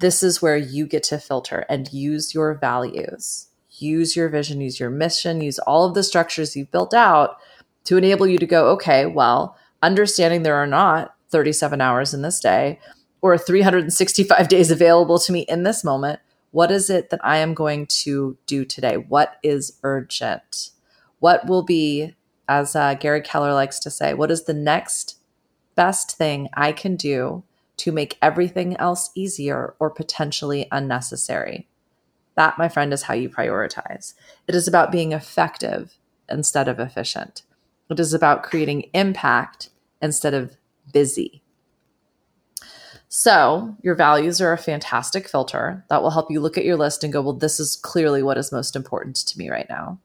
This 0.00 0.22
is 0.22 0.40
where 0.40 0.56
you 0.56 0.86
get 0.86 1.02
to 1.04 1.18
filter 1.18 1.66
and 1.68 1.92
use 1.92 2.32
your 2.32 2.54
values, 2.54 3.48
use 3.70 4.16
your 4.16 4.30
vision, 4.30 4.62
use 4.62 4.80
your 4.80 4.88
mission, 4.88 5.42
use 5.42 5.58
all 5.58 5.86
of 5.86 5.94
the 5.94 6.02
structures 6.02 6.56
you've 6.56 6.70
built 6.70 6.94
out 6.94 7.36
to 7.84 7.98
enable 7.98 8.26
you 8.26 8.38
to 8.38 8.46
go, 8.46 8.70
okay, 8.70 9.04
well, 9.04 9.58
understanding 9.82 10.42
there 10.42 10.56
are 10.56 10.66
not 10.66 11.14
37 11.28 11.82
hours 11.82 12.14
in 12.14 12.22
this 12.22 12.40
day 12.40 12.80
or 13.20 13.36
365 13.36 14.48
days 14.48 14.70
available 14.70 15.18
to 15.18 15.32
me 15.32 15.40
in 15.40 15.64
this 15.64 15.84
moment, 15.84 16.20
what 16.50 16.70
is 16.70 16.88
it 16.88 17.10
that 17.10 17.20
I 17.22 17.36
am 17.36 17.52
going 17.52 17.86
to 17.86 18.38
do 18.46 18.64
today? 18.64 18.96
What 18.96 19.36
is 19.42 19.78
urgent? 19.82 20.70
What 21.18 21.46
will 21.46 21.62
be, 21.62 22.14
as 22.48 22.74
uh, 22.74 22.94
Gary 22.94 23.20
Keller 23.20 23.52
likes 23.52 23.78
to 23.80 23.90
say, 23.90 24.14
what 24.14 24.30
is 24.30 24.44
the 24.44 24.54
next 24.54 25.18
best 25.74 26.16
thing 26.16 26.48
I 26.54 26.72
can 26.72 26.96
do 26.96 27.44
to 27.80 27.92
make 27.92 28.18
everything 28.20 28.76
else 28.76 29.10
easier 29.14 29.74
or 29.78 29.90
potentially 29.90 30.68
unnecessary? 30.70 31.66
That, 32.36 32.58
my 32.58 32.68
friend, 32.68 32.92
is 32.92 33.02
how 33.02 33.14
you 33.14 33.28
prioritize. 33.28 34.14
It 34.46 34.54
is 34.54 34.68
about 34.68 34.92
being 34.92 35.12
effective 35.12 35.96
instead 36.28 36.68
of 36.68 36.78
efficient. 36.78 37.42
It 37.88 37.98
is 37.98 38.14
about 38.14 38.42
creating 38.42 38.90
impact 38.94 39.70
instead 40.02 40.34
of 40.34 40.56
busy. 40.92 41.42
So, 43.08 43.76
your 43.82 43.94
values 43.94 44.40
are 44.40 44.52
a 44.52 44.58
fantastic 44.58 45.26
filter 45.26 45.84
that 45.88 46.02
will 46.02 46.10
help 46.10 46.30
you 46.30 46.40
look 46.40 46.56
at 46.56 46.64
your 46.64 46.76
list 46.76 47.02
and 47.02 47.12
go, 47.12 47.20
well, 47.20 47.32
this 47.32 47.58
is 47.58 47.76
clearly 47.76 48.22
what 48.22 48.38
is 48.38 48.52
most 48.52 48.76
important 48.76 49.16
to 49.16 49.38
me 49.38 49.50
right 49.50 49.68
now. 49.68 49.98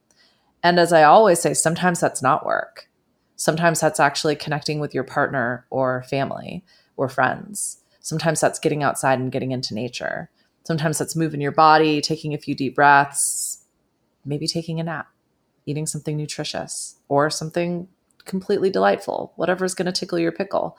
And 0.63 0.79
as 0.79 0.91
I 0.91 1.03
always 1.03 1.39
say, 1.39 1.53
sometimes 1.53 1.99
that's 1.99 2.23
not 2.23 2.45
work. 2.45 2.89
Sometimes 3.35 3.79
that's 3.79 3.99
actually 3.99 4.35
connecting 4.35 4.79
with 4.79 4.95
your 4.95 5.03
partner 5.03 5.65
or 5.69 6.03
family 6.09 6.63
or 6.97 7.09
friends. 7.09 7.81
Sometimes 7.99 8.39
that's 8.39 8.59
getting 8.59 8.83
outside 8.83 9.19
and 9.19 9.31
getting 9.31 9.51
into 9.51 9.73
nature. 9.73 10.29
Sometimes 10.65 10.97
that's 10.97 11.15
moving 11.15 11.41
your 11.41 11.51
body, 11.51 12.01
taking 12.01 12.33
a 12.33 12.37
few 12.37 12.55
deep 12.55 12.75
breaths, 12.75 13.63
maybe 14.23 14.47
taking 14.47 14.79
a 14.79 14.83
nap, 14.83 15.07
eating 15.65 15.85
something 15.85 16.17
nutritious 16.17 16.95
or 17.07 17.29
something 17.29 17.87
completely 18.25 18.69
delightful, 18.69 19.33
whatever 19.35 19.65
is 19.65 19.75
going 19.75 19.85
to 19.85 19.91
tickle 19.91 20.19
your 20.19 20.31
pickle. 20.31 20.77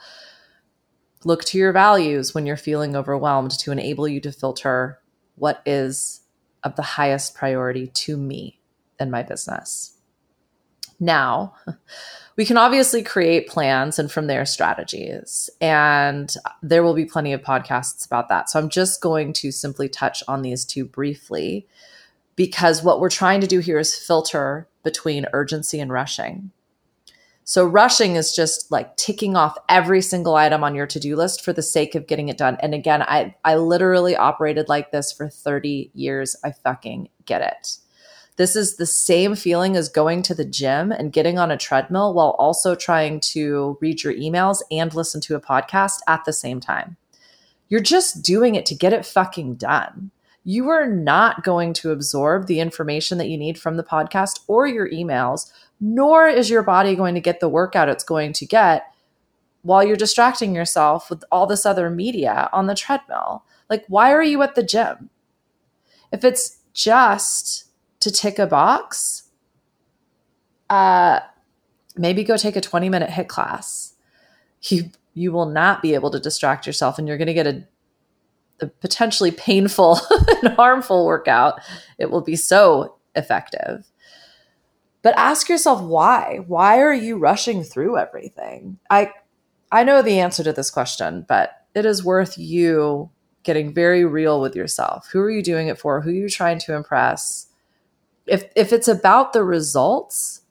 Look 1.24 1.44
to 1.46 1.58
your 1.58 1.72
values 1.72 2.34
when 2.34 2.46
you're 2.46 2.56
feeling 2.56 2.94
overwhelmed 2.94 3.52
to 3.58 3.72
enable 3.72 4.06
you 4.06 4.20
to 4.20 4.32
filter 4.32 5.00
what 5.36 5.62
is 5.64 6.22
of 6.62 6.76
the 6.76 6.82
highest 6.82 7.34
priority 7.34 7.86
to 7.86 8.16
me 8.16 8.60
and 8.98 9.10
my 9.10 9.22
business. 9.22 9.95
Now, 10.98 11.54
we 12.36 12.44
can 12.44 12.56
obviously 12.56 13.02
create 13.02 13.48
plans 13.48 13.98
and 13.98 14.10
from 14.10 14.26
there 14.26 14.44
strategies. 14.44 15.50
And 15.60 16.32
there 16.62 16.82
will 16.82 16.94
be 16.94 17.04
plenty 17.04 17.32
of 17.32 17.42
podcasts 17.42 18.04
about 18.06 18.28
that. 18.28 18.50
So 18.50 18.58
I'm 18.58 18.68
just 18.68 19.00
going 19.00 19.32
to 19.34 19.50
simply 19.50 19.88
touch 19.88 20.22
on 20.28 20.42
these 20.42 20.64
two 20.64 20.84
briefly 20.84 21.66
because 22.36 22.82
what 22.82 23.00
we're 23.00 23.08
trying 23.08 23.40
to 23.40 23.46
do 23.46 23.60
here 23.60 23.78
is 23.78 23.96
filter 23.96 24.68
between 24.84 25.26
urgency 25.32 25.80
and 25.80 25.90
rushing. 25.90 26.50
So 27.48 27.64
rushing 27.64 28.16
is 28.16 28.34
just 28.34 28.72
like 28.72 28.96
ticking 28.96 29.36
off 29.36 29.56
every 29.68 30.02
single 30.02 30.34
item 30.34 30.64
on 30.64 30.74
your 30.74 30.86
to-do 30.86 31.14
list 31.14 31.44
for 31.44 31.52
the 31.52 31.62
sake 31.62 31.94
of 31.94 32.08
getting 32.08 32.28
it 32.28 32.36
done. 32.36 32.56
And 32.60 32.74
again, 32.74 33.02
I 33.02 33.36
I 33.44 33.54
literally 33.54 34.16
operated 34.16 34.68
like 34.68 34.90
this 34.90 35.12
for 35.12 35.28
30 35.28 35.92
years. 35.94 36.34
I 36.44 36.50
fucking 36.50 37.08
get 37.24 37.42
it. 37.42 37.78
This 38.36 38.54
is 38.54 38.76
the 38.76 38.86
same 38.86 39.34
feeling 39.34 39.76
as 39.76 39.88
going 39.88 40.22
to 40.22 40.34
the 40.34 40.44
gym 40.44 40.92
and 40.92 41.12
getting 41.12 41.38
on 41.38 41.50
a 41.50 41.56
treadmill 41.56 42.12
while 42.14 42.36
also 42.38 42.74
trying 42.74 43.20
to 43.20 43.78
read 43.80 44.02
your 44.02 44.12
emails 44.12 44.60
and 44.70 44.94
listen 44.94 45.20
to 45.22 45.36
a 45.36 45.40
podcast 45.40 46.00
at 46.06 46.24
the 46.24 46.32
same 46.32 46.60
time. 46.60 46.96
You're 47.68 47.80
just 47.80 48.22
doing 48.22 48.54
it 48.54 48.66
to 48.66 48.74
get 48.74 48.92
it 48.92 49.06
fucking 49.06 49.54
done 49.54 50.10
you 50.48 50.68
are 50.68 50.86
not 50.86 51.42
going 51.42 51.72
to 51.72 51.90
absorb 51.90 52.46
the 52.46 52.60
information 52.60 53.18
that 53.18 53.28
you 53.28 53.36
need 53.36 53.58
from 53.58 53.76
the 53.76 53.82
podcast 53.82 54.38
or 54.46 54.64
your 54.64 54.88
emails, 54.90 55.50
nor 55.80 56.28
is 56.28 56.48
your 56.48 56.62
body 56.62 56.94
going 56.94 57.16
to 57.16 57.20
get 57.20 57.40
the 57.40 57.48
workout 57.48 57.88
it's 57.88 58.04
going 58.04 58.32
to 58.32 58.46
get 58.46 58.84
while 59.62 59.82
you're 59.82 59.96
distracting 59.96 60.54
yourself 60.54 61.10
with 61.10 61.24
all 61.32 61.48
this 61.48 61.66
other 61.66 61.90
media 61.90 62.48
on 62.52 62.68
the 62.68 62.76
treadmill. 62.76 63.42
Like, 63.68 63.84
why 63.88 64.12
are 64.12 64.22
you 64.22 64.40
at 64.42 64.54
the 64.54 64.62
gym? 64.62 65.10
If 66.12 66.22
it's 66.22 66.58
just 66.72 67.65
to 68.06 68.12
tick 68.12 68.38
a 68.38 68.46
box, 68.46 69.24
uh, 70.70 71.18
maybe 71.96 72.22
go 72.22 72.36
take 72.36 72.54
a 72.54 72.60
20 72.60 72.88
minute 72.88 73.10
HIIT 73.10 73.26
class. 73.26 73.94
You 74.62 74.90
you 75.14 75.32
will 75.32 75.46
not 75.46 75.82
be 75.82 75.94
able 75.94 76.10
to 76.12 76.20
distract 76.20 76.66
yourself 76.66 76.98
and 76.98 77.08
you're 77.08 77.16
going 77.16 77.26
to 77.26 77.34
get 77.34 77.46
a 77.46 77.66
the 78.58 78.68
potentially 78.68 79.32
painful 79.32 79.98
and 80.42 80.54
harmful 80.54 81.04
workout, 81.04 81.60
it 81.98 82.10
will 82.10 82.22
be 82.22 82.36
so 82.36 82.96
effective. 83.14 83.84
But 85.02 85.18
ask 85.18 85.48
yourself 85.48 85.82
why? 85.82 86.40
Why 86.46 86.80
are 86.80 86.94
you 86.94 87.18
rushing 87.18 87.64
through 87.64 87.98
everything? 87.98 88.78
I 88.88 89.10
I 89.72 89.82
know 89.82 90.00
the 90.00 90.20
answer 90.20 90.44
to 90.44 90.52
this 90.52 90.70
question, 90.70 91.26
but 91.28 91.50
it 91.74 91.84
is 91.84 92.04
worth 92.04 92.38
you 92.38 93.10
getting 93.42 93.74
very 93.74 94.04
real 94.04 94.40
with 94.40 94.54
yourself. 94.54 95.08
Who 95.12 95.20
are 95.20 95.30
you 95.30 95.42
doing 95.42 95.66
it 95.66 95.78
for? 95.78 96.00
Who 96.00 96.10
are 96.10 96.14
you 96.14 96.28
trying 96.28 96.58
to 96.60 96.74
impress? 96.74 97.45
If 98.26 98.44
if 98.56 98.72
it's 98.72 98.88
about 98.88 99.32
the 99.32 99.44
results, 99.44 100.42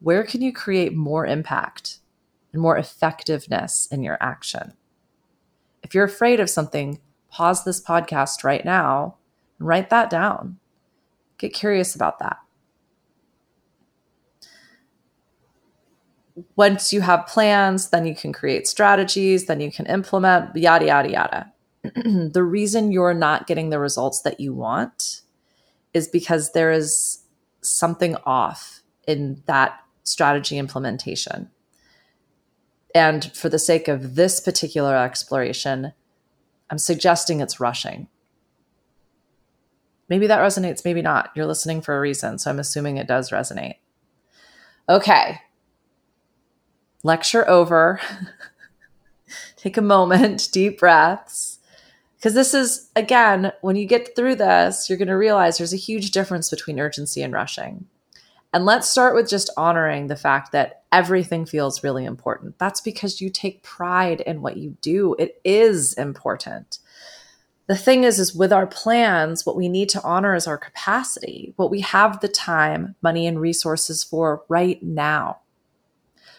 where 0.00 0.24
can 0.24 0.40
you 0.40 0.52
create 0.52 0.94
more 0.94 1.26
impact 1.26 1.98
and 2.52 2.62
more 2.62 2.78
effectiveness 2.78 3.86
in 3.90 4.02
your 4.02 4.16
action? 4.20 4.74
If 5.82 5.94
you're 5.94 6.04
afraid 6.04 6.40
of 6.40 6.50
something, 6.50 7.00
pause 7.30 7.64
this 7.64 7.82
podcast 7.82 8.44
right 8.44 8.64
now 8.64 9.16
and 9.58 9.68
write 9.68 9.90
that 9.90 10.10
down. 10.10 10.58
Get 11.36 11.52
curious 11.52 11.94
about 11.94 12.18
that. 12.18 12.38
Once 16.56 16.92
you 16.92 17.00
have 17.00 17.26
plans, 17.26 17.90
then 17.90 18.06
you 18.06 18.14
can 18.14 18.32
create 18.32 18.66
strategies, 18.66 19.46
then 19.46 19.60
you 19.60 19.72
can 19.72 19.86
implement, 19.86 20.54
yada, 20.56 20.86
yada, 20.86 21.10
yada. 21.10 21.52
the 22.32 22.42
reason 22.42 22.92
you're 22.92 23.14
not 23.14 23.46
getting 23.46 23.70
the 23.70 23.78
results 23.78 24.20
that 24.22 24.38
you 24.38 24.54
want 24.54 25.22
is 25.94 26.08
because 26.08 26.52
there 26.52 26.70
is 26.70 27.24
something 27.62 28.16
off 28.24 28.82
in 29.06 29.42
that 29.46 29.80
strategy 30.04 30.58
implementation. 30.58 31.50
And 32.94 33.32
for 33.34 33.48
the 33.48 33.58
sake 33.58 33.88
of 33.88 34.14
this 34.14 34.40
particular 34.40 34.96
exploration, 34.96 35.92
I'm 36.70 36.78
suggesting 36.78 37.40
it's 37.40 37.60
rushing. 37.60 38.08
Maybe 40.08 40.26
that 40.26 40.40
resonates, 40.40 40.84
maybe 40.84 41.02
not. 41.02 41.30
You're 41.34 41.46
listening 41.46 41.82
for 41.82 41.96
a 41.96 42.00
reason, 42.00 42.38
so 42.38 42.50
I'm 42.50 42.58
assuming 42.58 42.96
it 42.96 43.06
does 43.06 43.30
resonate. 43.30 43.76
Okay. 44.88 45.40
Lecture 47.02 47.48
over. 47.48 48.00
Take 49.56 49.76
a 49.76 49.82
moment, 49.82 50.48
deep 50.50 50.78
breaths. 50.78 51.57
Because 52.18 52.34
this 52.34 52.52
is, 52.52 52.90
again, 52.96 53.52
when 53.60 53.76
you 53.76 53.86
get 53.86 54.16
through 54.16 54.34
this, 54.34 54.88
you're 54.88 54.98
going 54.98 55.06
to 55.08 55.14
realize 55.14 55.56
there's 55.56 55.72
a 55.72 55.76
huge 55.76 56.10
difference 56.10 56.50
between 56.50 56.80
urgency 56.80 57.22
and 57.22 57.32
rushing. 57.32 57.86
And 58.52 58.64
let's 58.64 58.88
start 58.88 59.14
with 59.14 59.28
just 59.28 59.50
honoring 59.56 60.08
the 60.08 60.16
fact 60.16 60.50
that 60.52 60.82
everything 60.90 61.46
feels 61.46 61.84
really 61.84 62.04
important. 62.04 62.58
That's 62.58 62.80
because 62.80 63.20
you 63.20 63.30
take 63.30 63.62
pride 63.62 64.20
in 64.22 64.42
what 64.42 64.56
you 64.56 64.76
do. 64.80 65.14
It 65.18 65.40
is 65.44 65.92
important. 65.94 66.78
The 67.68 67.76
thing 67.76 68.04
is 68.04 68.18
is 68.18 68.34
with 68.34 68.52
our 68.52 68.66
plans, 68.66 69.44
what 69.44 69.56
we 69.56 69.68
need 69.68 69.90
to 69.90 70.02
honor 70.02 70.34
is 70.34 70.46
our 70.46 70.58
capacity, 70.58 71.52
what 71.56 71.70
we 71.70 71.82
have 71.82 72.20
the 72.20 72.28
time, 72.28 72.96
money 73.02 73.26
and 73.26 73.38
resources 73.38 74.02
for 74.02 74.42
right 74.48 74.82
now. 74.82 75.40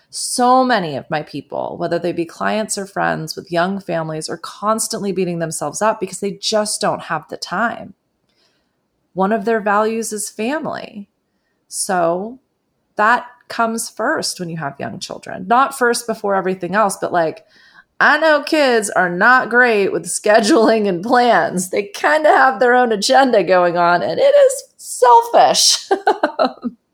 So 0.10 0.64
many 0.64 0.96
of 0.96 1.10
my 1.10 1.22
people, 1.22 1.78
whether 1.78 2.00
they 2.00 2.12
be 2.12 2.26
clients 2.26 2.78
or 2.78 2.88
friends 2.88 3.36
with 3.36 3.52
young 3.52 3.80
families, 3.80 4.28
are 4.28 4.38
constantly 4.38 5.12
beating 5.12 5.40
themselves 5.40 5.82
up 5.82 6.00
because 6.00 6.20
they 6.20 6.32
just 6.32 6.82
don't 6.82 7.04
have 7.04 7.28
the 7.30 7.38
time. 7.38 7.94
One 9.14 9.32
of 9.32 9.46
their 9.46 9.62
values 9.62 10.12
is 10.12 10.30
family. 10.30 11.10
So 11.68 12.40
that 12.96 13.28
comes 13.50 13.90
first 13.90 14.40
when 14.40 14.50
you 14.50 14.58
have 14.58 14.80
young 14.80 15.00
children. 15.00 15.48
Not 15.48 15.78
first 15.78 16.08
before 16.08 16.36
everything 16.36 16.74
else, 16.74 16.98
but 17.00 17.14
like, 17.14 17.46
I 18.00 18.18
know 18.18 18.44
kids 18.44 18.90
are 18.90 19.10
not 19.10 19.50
great 19.50 19.92
with 19.92 20.06
scheduling 20.06 20.88
and 20.88 21.04
plans. 21.04 21.70
They 21.70 21.84
kind 21.90 22.26
of 22.26 22.34
have 22.34 22.60
their 22.60 22.74
own 22.74 22.92
agenda 22.92 23.44
going 23.44 23.78
on, 23.78 24.02
and 24.02 24.20
it 24.20 24.36
is 24.36 24.64
selfish. 24.78 25.90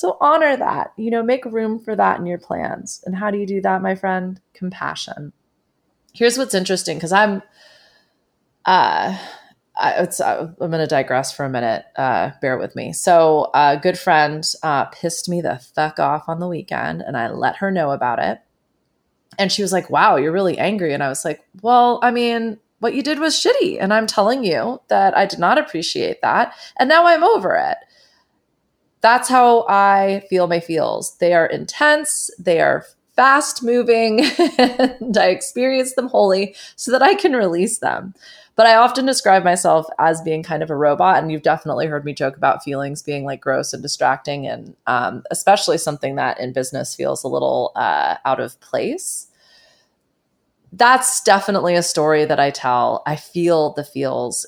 So 0.00 0.16
honor 0.18 0.56
that, 0.56 0.94
you 0.96 1.10
know, 1.10 1.22
make 1.22 1.44
room 1.44 1.78
for 1.78 1.94
that 1.94 2.18
in 2.18 2.24
your 2.24 2.38
plans. 2.38 3.02
And 3.04 3.14
how 3.14 3.30
do 3.30 3.36
you 3.36 3.46
do 3.46 3.60
that, 3.60 3.82
my 3.82 3.94
friend? 3.94 4.40
Compassion. 4.54 5.34
Here's 6.14 6.38
what's 6.38 6.54
interesting 6.54 6.96
because 6.96 7.12
I'm, 7.12 7.42
uh, 8.64 9.18
I, 9.76 9.90
it's, 9.98 10.18
uh, 10.18 10.54
I'm 10.58 10.70
going 10.70 10.80
to 10.80 10.86
digress 10.86 11.32
for 11.32 11.44
a 11.44 11.50
minute. 11.50 11.84
Uh, 11.96 12.30
bear 12.40 12.56
with 12.56 12.74
me. 12.74 12.94
So, 12.94 13.50
a 13.52 13.76
good 13.76 13.98
friend 13.98 14.42
uh, 14.62 14.86
pissed 14.86 15.28
me 15.28 15.42
the 15.42 15.58
fuck 15.58 16.00
off 16.00 16.30
on 16.30 16.40
the 16.40 16.48
weekend, 16.48 17.02
and 17.02 17.14
I 17.14 17.30
let 17.30 17.56
her 17.56 17.70
know 17.70 17.90
about 17.90 18.20
it. 18.20 18.40
And 19.38 19.52
she 19.52 19.60
was 19.60 19.70
like, 19.70 19.90
"Wow, 19.90 20.16
you're 20.16 20.32
really 20.32 20.56
angry." 20.56 20.94
And 20.94 21.02
I 21.02 21.10
was 21.10 21.26
like, 21.26 21.44
"Well, 21.60 22.00
I 22.02 22.10
mean, 22.10 22.58
what 22.78 22.94
you 22.94 23.02
did 23.02 23.18
was 23.18 23.34
shitty, 23.34 23.76
and 23.78 23.92
I'm 23.92 24.06
telling 24.06 24.44
you 24.44 24.80
that 24.88 25.14
I 25.14 25.26
did 25.26 25.38
not 25.38 25.58
appreciate 25.58 26.22
that, 26.22 26.54
and 26.78 26.88
now 26.88 27.06
I'm 27.06 27.22
over 27.22 27.54
it." 27.54 27.76
That's 29.00 29.28
how 29.28 29.66
I 29.68 30.24
feel 30.28 30.46
my 30.46 30.60
feels. 30.60 31.16
They 31.18 31.32
are 31.32 31.46
intense, 31.46 32.30
they 32.38 32.60
are 32.60 32.84
fast 33.16 33.62
moving, 33.62 34.24
and 34.58 35.16
I 35.16 35.26
experience 35.28 35.94
them 35.94 36.08
wholly 36.08 36.54
so 36.76 36.90
that 36.92 37.02
I 37.02 37.14
can 37.14 37.32
release 37.32 37.78
them. 37.78 38.14
But 38.56 38.66
I 38.66 38.74
often 38.76 39.06
describe 39.06 39.42
myself 39.42 39.86
as 39.98 40.20
being 40.20 40.42
kind 40.42 40.62
of 40.62 40.70
a 40.70 40.76
robot, 40.76 41.22
and 41.22 41.32
you've 41.32 41.42
definitely 41.42 41.86
heard 41.86 42.04
me 42.04 42.12
joke 42.12 42.36
about 42.36 42.62
feelings 42.62 43.02
being 43.02 43.24
like 43.24 43.40
gross 43.40 43.72
and 43.72 43.82
distracting, 43.82 44.46
and 44.46 44.76
um, 44.86 45.22
especially 45.30 45.78
something 45.78 46.16
that 46.16 46.38
in 46.38 46.52
business 46.52 46.94
feels 46.94 47.24
a 47.24 47.28
little 47.28 47.72
uh, 47.76 48.16
out 48.26 48.40
of 48.40 48.60
place. 48.60 49.28
That's 50.72 51.22
definitely 51.22 51.74
a 51.74 51.82
story 51.82 52.24
that 52.26 52.38
I 52.38 52.50
tell. 52.50 53.02
I 53.06 53.16
feel 53.16 53.72
the 53.72 53.84
feels 53.84 54.46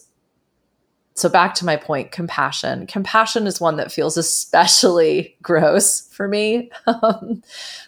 so 1.15 1.29
back 1.29 1.55
to 1.57 1.65
my 1.65 1.77
point 1.77 2.11
compassion. 2.11 2.87
Compassion 2.87 3.47
is 3.47 3.61
one 3.61 3.77
that 3.77 3.93
feels 3.93 4.17
especially 4.17 5.37
gross 5.43 6.09
for 6.09 6.29
me. 6.29 6.71
Um, 6.87 7.43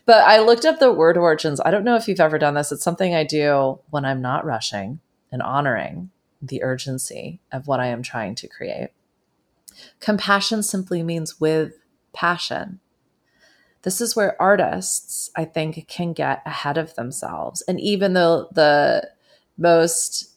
but 0.06 0.22
i 0.24 0.38
looked 0.38 0.64
up 0.64 0.78
the 0.78 0.92
word 0.92 1.16
origins. 1.16 1.60
I 1.64 1.70
don't 1.70 1.84
know 1.84 1.96
if 1.96 2.08
you've 2.08 2.20
ever 2.20 2.38
done 2.38 2.54
this. 2.54 2.72
It's 2.72 2.82
something 2.82 3.14
i 3.14 3.24
do 3.24 3.78
when 3.90 4.04
i'm 4.04 4.22
not 4.22 4.44
rushing 4.44 5.00
and 5.30 5.42
honoring 5.42 6.10
the 6.40 6.62
urgency 6.62 7.40
of 7.52 7.66
what 7.66 7.80
i 7.80 7.87
am 7.87 8.02
trying 8.02 8.34
to 8.37 8.48
create. 8.48 8.90
Compassion 10.00 10.62
simply 10.62 11.02
means 11.02 11.40
with 11.40 11.74
passion. 12.12 12.80
This 13.82 14.00
is 14.00 14.16
where 14.16 14.40
artists 14.40 15.30
i 15.37 15.44
think 15.44 15.87
can 15.88 16.12
get 16.12 16.42
ahead 16.46 16.78
of 16.78 16.94
themselves. 16.94 17.62
And 17.62 17.80
even 17.80 18.14
though 18.14 18.48
the 18.52 19.10
most 19.58 20.34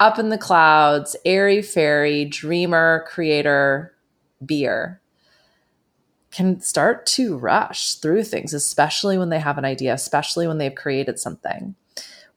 up 0.00 0.18
in 0.18 0.30
the 0.30 0.38
clouds, 0.38 1.14
airy 1.24 1.62
fairy, 1.62 2.24
dreamer, 2.24 3.06
creator, 3.08 3.94
beer 4.44 5.00
can 6.30 6.60
start 6.60 7.06
to 7.06 7.36
rush 7.36 7.94
through 7.96 8.24
things, 8.24 8.54
especially 8.54 9.18
when 9.18 9.30
they 9.30 9.40
have 9.40 9.58
an 9.58 9.64
idea, 9.64 9.92
especially 9.92 10.46
when 10.46 10.58
they've 10.58 10.74
created 10.74 11.18
something. 11.18 11.74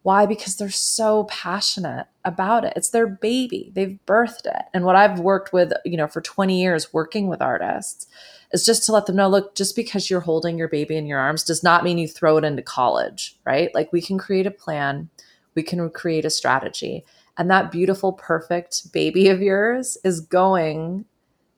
Why? 0.01 0.25
Because 0.25 0.57
they're 0.57 0.69
so 0.69 1.25
passionate 1.25 2.07
about 2.25 2.65
it. 2.65 2.73
It's 2.75 2.89
their 2.89 3.07
baby. 3.07 3.71
They've 3.73 3.97
birthed 4.05 4.45
it. 4.45 4.65
And 4.73 4.83
what 4.83 4.97
I've 4.97 5.19
worked 5.19 5.53
with, 5.53 5.71
you 5.85 5.95
know, 5.95 6.07
for 6.07 6.19
20 6.19 6.61
years 6.61 6.91
working 6.91 7.27
with 7.27 7.41
artists 7.41 8.07
is 8.51 8.65
just 8.65 8.83
to 8.85 8.91
let 8.91 9.05
them 9.05 9.15
know 9.15 9.29
look, 9.29 9.55
just 9.55 9.75
because 9.75 10.09
you're 10.09 10.19
holding 10.19 10.57
your 10.57 10.67
baby 10.67 10.97
in 10.97 11.05
your 11.05 11.19
arms 11.19 11.43
does 11.43 11.63
not 11.63 11.83
mean 11.83 11.97
you 11.97 12.07
throw 12.07 12.37
it 12.37 12.43
into 12.43 12.61
college, 12.61 13.37
right? 13.45 13.73
Like 13.73 13.93
we 13.93 14.01
can 14.01 14.17
create 14.17 14.45
a 14.45 14.51
plan, 14.51 15.09
we 15.55 15.63
can 15.63 15.89
create 15.91 16.25
a 16.25 16.29
strategy. 16.29 17.05
And 17.37 17.49
that 17.49 17.71
beautiful, 17.71 18.13
perfect 18.13 18.91
baby 18.91 19.29
of 19.29 19.41
yours 19.41 19.97
is 20.03 20.19
going 20.19 21.05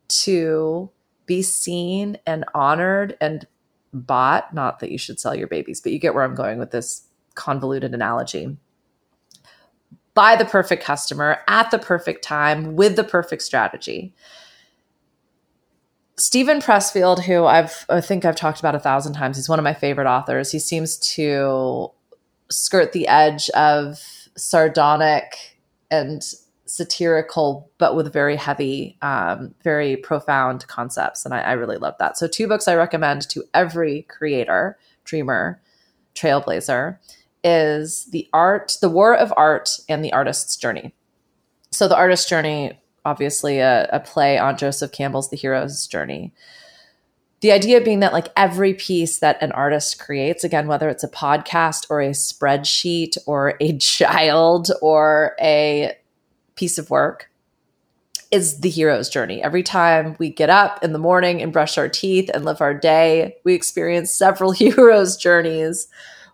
to 0.08 0.90
be 1.26 1.42
seen 1.42 2.18
and 2.26 2.46
honored 2.54 3.18
and 3.20 3.46
bought. 3.94 4.54
Not 4.54 4.80
that 4.80 4.92
you 4.92 4.98
should 4.98 5.20
sell 5.20 5.36
your 5.36 5.48
babies, 5.48 5.82
but 5.82 5.92
you 5.92 6.00
get 6.00 6.14
where 6.14 6.24
I'm 6.24 6.36
going 6.36 6.60
with 6.60 6.72
this 6.72 7.08
convoluted 7.34 7.94
analogy. 7.94 8.58
By 10.14 10.38
the 10.38 10.46
perfect 10.46 10.84
customer 10.84 11.40
at 11.48 11.72
the 11.72 11.80
perfect 11.80 12.24
time 12.24 12.76
with 12.76 12.96
the 12.96 13.04
perfect 13.04 13.42
strategy. 13.42 14.14
Steven 16.18 16.62
Pressfield, 16.62 17.26
who 17.26 17.44
I've 17.44 17.86
I 17.90 18.00
think 18.00 18.24
I've 18.24 18.38
talked 18.38 18.60
about 18.60 18.76
a 18.76 18.80
thousand 18.80 19.14
times, 19.14 19.36
he's 19.36 19.50
one 19.50 19.60
of 19.60 19.64
my 19.64 19.74
favorite 19.74 20.08
authors. 20.08 20.52
He 20.52 20.60
seems 20.60 20.98
to 21.16 21.92
skirt 22.50 22.94
the 22.94 23.08
edge 23.10 23.50
of 23.50 24.00
sardonic 24.38 25.55
and 25.92 26.24
satirical, 26.66 27.70
but 27.78 27.96
with 27.96 28.12
very 28.12 28.36
heavy, 28.36 28.98
um, 29.02 29.54
very 29.64 29.96
profound 29.98 30.68
concepts. 30.68 31.26
And 31.26 31.34
I, 31.34 31.42
I 31.42 31.52
really 31.54 31.78
love 31.78 31.96
that. 32.00 32.18
So, 32.18 32.28
two 32.28 32.48
books 32.48 32.68
I 32.68 32.76
recommend 32.76 33.30
to 33.30 33.44
every 33.54 34.04
creator, 34.04 34.78
dreamer, 35.04 35.62
trailblazer 36.16 36.98
is 37.44 38.06
The 38.06 38.28
Art, 38.34 38.78
The 38.82 38.90
War 38.90 39.16
of 39.16 39.34
Art, 39.38 39.70
and 39.88 40.04
The 40.04 40.14
Artist's 40.14 40.58
Journey. 40.58 40.94
So, 41.72 41.88
The 41.88 41.96
Artist's 41.98 42.30
Journey, 42.30 42.80
obviously, 43.06 43.60
a, 43.60 43.88
a 43.92 44.00
play 44.00 44.38
on 44.38 44.58
Joseph 44.58 44.92
Campbell's 44.92 45.30
The 45.30 45.38
Hero's 45.38 45.88
Journey 45.88 46.34
the 47.46 47.52
idea 47.52 47.80
being 47.80 48.00
that 48.00 48.12
like 48.12 48.30
every 48.36 48.74
piece 48.74 49.20
that 49.20 49.40
an 49.40 49.52
artist 49.52 50.00
creates 50.00 50.44
again 50.44 50.66
whether 50.66 50.90
it's 50.90 51.04
a 51.04 51.08
podcast 51.08 51.86
or 51.92 52.02
a 52.02 52.10
spreadsheet 52.10 53.20
or 53.28 53.54
a 53.60 53.78
child 53.78 54.72
or 54.82 55.36
a 55.40 55.96
piece 56.56 56.80
of 56.80 56.90
work 56.90 57.30
is 58.32 58.62
the 58.62 58.70
hero's 58.70 59.10
journey. 59.10 59.44
Every 59.44 59.62
time 59.62 60.16
we 60.18 60.32
get 60.32 60.50
up 60.50 60.84
in 60.84 60.92
the 60.92 60.98
morning 60.98 61.40
and 61.40 61.54
brush 61.54 61.78
our 61.78 61.88
teeth 61.88 62.32
and 62.34 62.46
live 62.46 62.62
our 62.62 62.74
day, 62.74 63.36
we 63.44 63.54
experience 63.54 64.12
several 64.12 64.52
hero's 64.52 65.16
journeys 65.16 65.88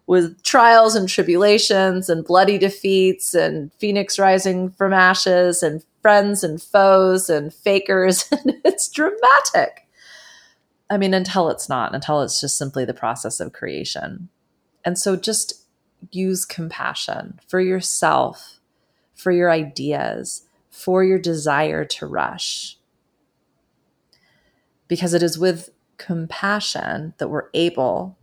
with 0.08 0.42
trials 0.44 0.96
and 0.96 1.10
tribulations 1.10 2.08
and 2.08 2.24
bloody 2.24 2.58
defeats 2.58 3.34
and 3.34 3.70
phoenix 3.74 4.18
rising 4.18 4.70
from 4.70 4.94
ashes 4.94 5.62
and 5.62 5.84
friends 6.02 6.42
and 6.42 6.62
foes 6.62 7.30
and 7.30 7.54
fakers. 7.54 8.24
And 8.32 8.56
it's 8.64 8.88
dramatic. 8.88 9.81
I 10.92 10.98
mean, 10.98 11.14
until 11.14 11.50
it's 11.50 11.70
not, 11.70 11.96
until 11.96 12.22
it's 12.22 12.42
just 12.42 12.58
simply 12.58 12.84
the 12.84 12.94
process 12.94 13.40
of 13.40 13.54
creation. 13.54 14.28
And 14.84 15.00
so 15.00 15.16
just 15.16 15.66
use 16.12 16.44
compassion 16.44 17.40
for 17.48 17.62
yourself, 17.62 18.60
for 19.16 19.32
your 19.32 19.50
ideas, 19.50 20.44
for 20.70 21.02
your 21.02 21.18
desire 21.18 21.86
to 21.86 22.06
rush. 22.06 22.78
Because 24.90 25.14
it 25.14 25.24
is 25.24 25.40
with 25.40 25.70
compassion 25.98 27.14
that 27.20 27.30
we're 27.30 27.50
able 27.54 28.18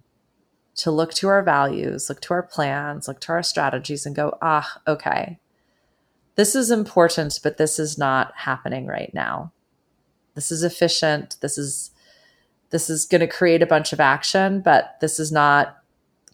to 0.74 0.90
look 0.90 1.14
to 1.14 1.28
our 1.28 1.42
values, 1.42 2.10
look 2.10 2.20
to 2.20 2.34
our 2.34 2.42
plans, 2.42 3.08
look 3.08 3.20
to 3.22 3.32
our 3.32 3.42
strategies, 3.42 4.04
and 4.04 4.14
go, 4.14 4.36
ah, 4.42 4.78
okay, 4.86 5.38
this 6.34 6.54
is 6.54 6.70
important, 6.70 7.40
but 7.42 7.56
this 7.56 7.78
is 7.78 7.96
not 7.96 8.32
happening 8.36 8.86
right 8.86 9.12
now. 9.14 9.52
This 10.34 10.52
is 10.52 10.62
efficient. 10.62 11.38
This 11.40 11.56
is 11.56 11.92
this 12.70 12.90
is 12.90 13.06
going 13.06 13.20
to 13.20 13.26
create 13.26 13.62
a 13.62 13.66
bunch 13.66 13.92
of 13.92 14.00
action, 14.00 14.60
but 14.60 14.96
this 15.00 15.18
is 15.18 15.32
not 15.32 15.78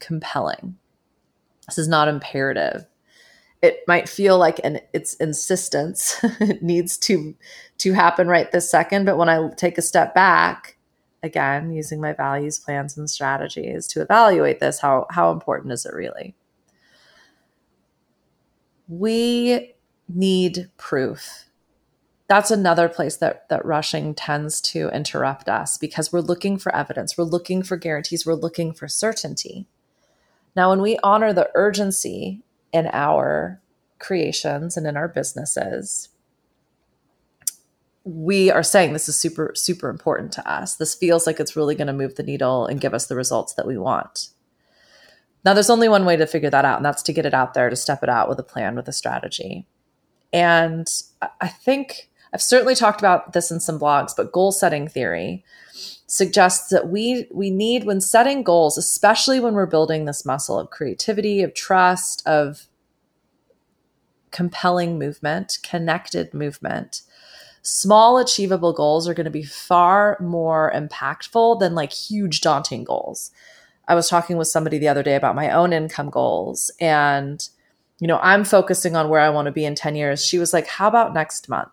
compelling. 0.01 0.77
This 1.67 1.79
is 1.79 1.89
not 1.89 2.09
imperative. 2.09 2.87
It 3.63 3.81
might 3.89 4.09
feel 4.09 4.39
like 4.39 4.61
an 4.63 4.81
its 4.93 5.15
insistence 5.15 6.23
it 6.23 6.63
needs 6.63 6.99
to 6.99 7.35
to 7.79 7.93
happen 7.93 8.29
right 8.29 8.51
this 8.53 8.71
second, 8.71 9.07
but 9.07 9.17
when 9.17 9.29
I 9.29 9.49
take 9.57 9.79
a 9.79 9.83
step 9.83 10.15
back, 10.15 10.77
again, 11.23 11.73
using 11.73 12.01
my 12.01 12.13
values, 12.13 12.59
plans, 12.59 12.99
and 12.99 13.09
strategies 13.09 13.87
to 13.89 14.03
evaluate 14.03 14.61
this, 14.61 14.81
how 14.81 15.07
how 15.11 15.31
important 15.31 15.73
is 15.73 15.87
it 15.87 15.95
really? 15.95 16.35
We 18.87 19.75
need 20.09 20.71
proof. 20.77 21.49
That's 22.27 22.51
another 22.51 22.89
place 22.89 23.17
that 23.17 23.49
that 23.51 23.65
rushing 23.65 24.15
tends 24.15 24.61
to 24.63 24.89
interrupt 24.91 25.49
us 25.49 25.77
because 25.77 26.13
we're 26.13 26.21
looking 26.21 26.57
for 26.57 26.75
evidence, 26.75 27.19
we're 27.19 27.25
looking 27.25 27.63
for 27.63 27.77
guarantees, 27.77 28.25
we're 28.25 28.35
looking 28.35 28.73
for 28.73 28.89
certainty. 28.89 29.67
Now, 30.57 30.71
when 30.71 30.81
we 30.81 30.99
honor 31.03 31.33
the 31.33 31.51
urgency 31.55 32.43
in 32.73 32.89
our 32.93 33.61
creations 33.99 34.77
and 34.77 34.87
in 34.87 34.97
our 34.97 35.09
businesses, 35.09 36.09
we 38.05 38.51
are 38.51 38.63
saying 38.63 38.93
this 38.93 39.09
is 39.09 39.17
super, 39.17 39.53
super 39.55 39.89
important 39.89 40.33
to 40.33 40.51
us. 40.51 40.77
This 40.77 40.95
feels 40.95 41.27
like 41.27 41.41
it's 41.41 41.57
really 41.57 41.75
going 41.75 41.87
to 41.87 41.93
move 41.93 42.15
the 42.15 42.23
needle 42.23 42.67
and 42.67 42.81
give 42.81 42.95
us 42.95 43.07
the 43.07 43.17
results 43.17 43.55
that 43.55 43.67
we 43.67 43.79
want. 43.79 44.29
Now, 45.45 45.55
there's 45.55 45.71
only 45.71 45.89
one 45.89 46.05
way 46.05 46.17
to 46.17 46.27
figure 46.27 46.51
that 46.51 46.65
out, 46.65 46.77
and 46.77 46.85
that's 46.85 47.03
to 47.03 47.13
get 47.13 47.27
it 47.27 47.35
out 47.35 47.55
there, 47.55 47.69
to 47.69 47.77
step 47.77 48.03
it 48.03 48.09
out 48.09 48.29
with 48.29 48.39
a 48.39 48.45
plan, 48.45 48.77
with 48.77 48.89
a 48.89 48.93
strategy. 48.93 49.67
And 50.33 50.87
I 51.41 51.49
think 51.49 52.11
I've 52.35 52.43
certainly 52.43 52.75
talked 52.75 53.01
about 53.01 53.33
this 53.33 53.53
in 53.53 53.61
some 53.61 53.79
blogs, 53.79 54.11
but 54.17 54.33
goal 54.33 54.51
setting 54.51 54.89
theory 54.89 55.45
suggests 56.07 56.69
that 56.71 56.89
we 56.89 57.29
we 57.33 57.49
need 57.49 57.85
when 57.85 58.01
setting 58.01 58.43
goals, 58.43 58.77
especially 58.77 59.39
when 59.39 59.55
we're 59.55 59.67
building 59.67 60.05
this 60.05 60.27
muscle 60.27 60.59
of 60.59 60.71
creativity, 60.71 61.43
of 61.45 61.55
trust, 61.55 62.27
of 62.27 62.67
compelling 64.33 64.99
movement, 64.99 65.59
connected 65.63 66.35
movement. 66.35 67.03
Small 67.63 68.19
achievable 68.19 68.73
goals 68.73 69.09
are 69.09 69.15
going 69.15 69.25
to 69.25 69.31
be 69.31 69.45
far 69.45 70.19
more 70.21 70.73
impactful 70.75 71.61
than 71.61 71.77
like 71.77 71.93
huge 71.93 72.41
daunting 72.41 72.83
goals. 72.83 73.31
I 73.87 73.95
was 73.95 74.09
talking 74.09 74.37
with 74.37 74.49
somebody 74.49 74.79
the 74.79 74.89
other 74.89 75.05
day 75.05 75.15
about 75.15 75.37
my 75.37 75.51
own 75.51 75.73
income 75.73 76.11
goals 76.11 76.73
and 76.81 77.49
you 78.01 78.09
know, 78.09 78.19
I'm 78.21 78.45
focusing 78.45 78.97
on 78.97 79.09
where 79.09 79.21
I 79.21 79.31
want 79.31 79.47
to 79.47 79.53
be 79.53 79.65
in 79.65 79.77
10 79.77 79.95
years. 79.95 80.25
She 80.25 80.41
was 80.41 80.53
like, 80.53 80.67
How 80.67 80.89
about 80.89 81.15
next 81.15 81.49
month? 81.49 81.71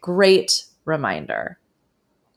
Great 0.00 0.66
reminder. 0.84 1.58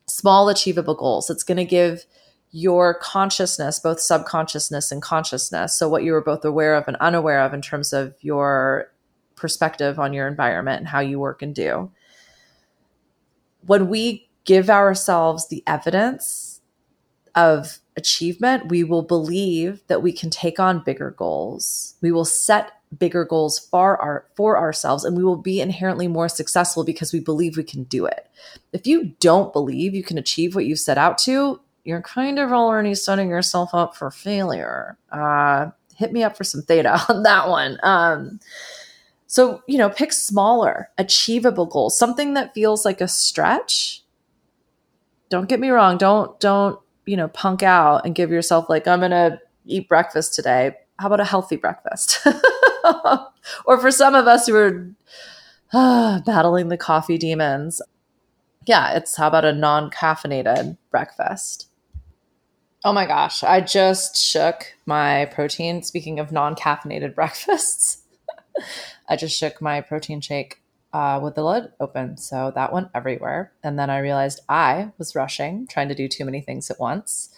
Small, 0.07 0.49
achievable 0.49 0.95
goals. 0.95 1.29
It's 1.29 1.43
going 1.43 1.57
to 1.57 1.65
give 1.65 2.05
your 2.51 2.95
consciousness, 2.95 3.79
both 3.79 3.99
subconsciousness 3.99 4.91
and 4.91 5.01
consciousness. 5.01 5.75
So, 5.75 5.87
what 5.87 6.03
you 6.03 6.13
were 6.13 6.21
both 6.21 6.43
aware 6.43 6.75
of 6.75 6.87
and 6.87 6.97
unaware 6.97 7.41
of 7.41 7.53
in 7.53 7.61
terms 7.61 7.93
of 7.93 8.15
your 8.21 8.91
perspective 9.35 9.99
on 9.99 10.13
your 10.13 10.27
environment 10.27 10.79
and 10.79 10.87
how 10.87 10.99
you 10.99 11.19
work 11.19 11.41
and 11.41 11.55
do. 11.55 11.91
When 13.65 13.87
we 13.87 14.29
give 14.45 14.69
ourselves 14.69 15.47
the 15.47 15.63
evidence 15.67 16.61
of 17.35 17.79
achievement, 17.95 18.69
we 18.69 18.83
will 18.83 19.03
believe 19.03 19.81
that 19.87 20.01
we 20.01 20.11
can 20.11 20.29
take 20.29 20.59
on 20.59 20.83
bigger 20.83 21.11
goals. 21.11 21.95
We 22.01 22.11
will 22.11 22.25
set 22.25 22.71
bigger 22.97 23.23
goals 23.23 23.59
for 23.59 24.01
our 24.01 24.25
for 24.35 24.57
ourselves 24.57 25.03
and 25.03 25.15
we 25.15 25.23
will 25.23 25.35
be 25.35 25.61
inherently 25.61 26.07
more 26.07 26.27
successful 26.27 26.83
because 26.83 27.13
we 27.13 27.19
believe 27.19 27.55
we 27.55 27.63
can 27.63 27.83
do 27.83 28.05
it. 28.05 28.27
If 28.73 28.87
you 28.87 29.13
don't 29.19 29.53
believe 29.53 29.93
you 29.93 30.03
can 30.03 30.17
achieve 30.17 30.55
what 30.55 30.65
you've 30.65 30.79
set 30.79 30.97
out 30.97 31.17
to, 31.19 31.59
you're 31.83 32.01
kind 32.01 32.39
of 32.39 32.51
already 32.51 32.95
setting 32.95 33.29
yourself 33.29 33.73
up 33.73 33.95
for 33.95 34.09
failure. 34.11 34.97
Uh, 35.11 35.69
hit 35.95 36.11
me 36.11 36.23
up 36.23 36.35
for 36.35 36.43
some 36.43 36.61
theta 36.61 36.99
on 37.09 37.23
that 37.23 37.47
one. 37.47 37.77
Um, 37.83 38.39
so, 39.27 39.61
you 39.67 39.77
know, 39.77 39.89
pick 39.89 40.11
smaller, 40.11 40.89
achievable 40.97 41.67
goals, 41.67 41.99
something 41.99 42.33
that 42.33 42.53
feels 42.55 42.83
like 42.83 43.01
a 43.01 43.07
stretch. 43.07 44.03
Don't 45.29 45.47
get 45.47 45.59
me 45.59 45.69
wrong, 45.69 45.97
don't 45.97 46.39
don't, 46.39 46.79
you 47.05 47.15
know, 47.15 47.27
punk 47.27 47.61
out 47.61 48.05
and 48.05 48.15
give 48.15 48.31
yourself 48.31 48.69
like 48.69 48.87
I'm 48.87 48.99
going 48.99 49.11
to 49.11 49.39
eat 49.65 49.87
breakfast 49.87 50.33
today. 50.33 50.75
How 50.97 51.07
about 51.07 51.19
a 51.19 51.25
healthy 51.25 51.55
breakfast? 51.55 52.25
or 53.65 53.79
for 53.79 53.91
some 53.91 54.15
of 54.15 54.27
us 54.27 54.47
who 54.47 54.55
are 54.55 54.89
uh, 55.73 56.19
battling 56.25 56.69
the 56.69 56.77
coffee 56.77 57.17
demons, 57.17 57.81
yeah, 58.65 58.93
it's 58.93 59.15
how 59.15 59.27
about 59.27 59.45
a 59.45 59.53
non 59.53 59.89
caffeinated 59.89 60.77
breakfast? 60.91 61.69
Oh 62.85 62.93
my 62.93 63.05
gosh, 63.05 63.43
I 63.43 63.59
just 63.61 64.15
shook 64.15 64.73
my 64.85 65.25
protein. 65.25 65.83
Speaking 65.83 66.19
of 66.19 66.31
non 66.31 66.55
caffeinated 66.55 67.15
breakfasts, 67.15 68.03
I 69.07 69.15
just 69.15 69.37
shook 69.37 69.61
my 69.61 69.81
protein 69.81 70.21
shake 70.21 70.61
uh, 70.93 71.19
with 71.21 71.35
the 71.35 71.43
lid 71.43 71.71
open. 71.79 72.17
So 72.17 72.51
that 72.55 72.73
went 72.73 72.89
everywhere. 72.95 73.51
And 73.63 73.77
then 73.77 73.89
I 73.89 73.99
realized 73.99 74.41
I 74.49 74.91
was 74.97 75.15
rushing, 75.15 75.67
trying 75.67 75.89
to 75.89 75.95
do 75.95 76.07
too 76.07 76.25
many 76.25 76.41
things 76.41 76.69
at 76.71 76.79
once. 76.79 77.28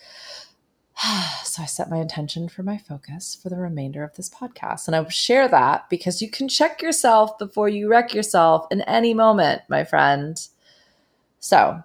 so 1.43 1.63
I 1.63 1.65
set 1.65 1.89
my 1.89 1.97
intention 1.97 2.47
for 2.47 2.63
my 2.63 2.77
focus 2.77 3.37
for 3.41 3.49
the 3.49 3.57
remainder 3.57 4.03
of 4.03 4.15
this 4.15 4.29
podcast. 4.29 4.87
And 4.87 4.95
I 4.95 4.99
will 4.99 5.09
share 5.09 5.47
that 5.47 5.89
because 5.89 6.21
you 6.21 6.29
can 6.29 6.47
check 6.47 6.81
yourself 6.81 7.37
before 7.37 7.69
you 7.69 7.89
wreck 7.89 8.13
yourself 8.13 8.67
in 8.71 8.81
any 8.81 9.13
moment, 9.13 9.61
my 9.67 9.83
friend. 9.83 10.37
So 11.39 11.81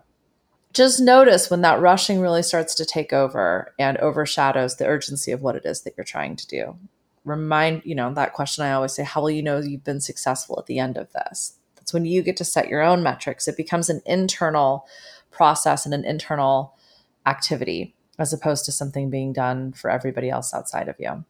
just 0.73 1.01
notice 1.01 1.51
when 1.51 1.63
that 1.63 1.81
rushing 1.81 2.21
really 2.21 2.43
starts 2.43 2.75
to 2.75 2.85
take 2.85 3.13
over 3.13 3.73
and 3.79 3.97
overshadows 3.99 4.77
the 4.77 4.87
urgency 4.87 5.33
of 5.33 5.41
what 5.41 5.57
it 5.57 5.65
is 5.65 5.83
that 5.83 5.95
you're 5.97 6.05
trying 6.05 6.37
to 6.37 6.47
do. 6.47 6.77
Remind, 7.25 7.83
you 7.85 7.95
know, 7.95 8.13
that 8.13 8.35
question 8.35 8.65
I 8.65 8.73
always 8.73 8.93
say, 8.93 9.03
how 9.03 9.23
will 9.23 9.31
you 9.31 9.43
know 9.43 9.59
you've 9.59 9.83
been 9.83 10.01
successful 10.01 10.59
at 10.59 10.67
the 10.67 10.79
end 10.79 10.97
of 10.99 11.13
this? 11.13 11.55
That's 11.77 11.95
when 11.95 12.05
you 12.05 12.23
get 12.23 12.37
to 12.37 12.45
set 12.45 12.69
your 12.69 12.83
own 12.83 13.03
metrics. 13.03 13.49
It 13.49 13.57
becomes 13.57 13.89
an 13.89 14.03
internal 14.05 14.87
process 15.31 15.87
and 15.87 15.95
an 15.95 16.05
internal 16.05 16.77
activity 17.25 17.96
as 18.19 18.33
opposed 18.33 18.65
to 18.65 18.73
something 18.73 19.11
being 19.11 19.33
done 19.33 19.73
for 19.73 19.91
everybody 19.91 20.31
else 20.31 20.55
outside 20.55 20.89
of 20.89 20.97
you. 20.99 21.25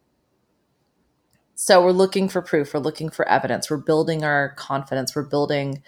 So 1.55 1.83
we're 1.83 1.93
looking 1.93 2.29
for 2.29 2.43
proof, 2.43 2.75
we're 2.75 2.81
looking 2.81 3.09
for 3.09 3.27
evidence, 3.29 3.71
we're 3.71 3.79
building 3.79 4.25
our 4.25 4.51
confidence, 4.57 5.17
we're 5.17 5.23
building 5.23 5.83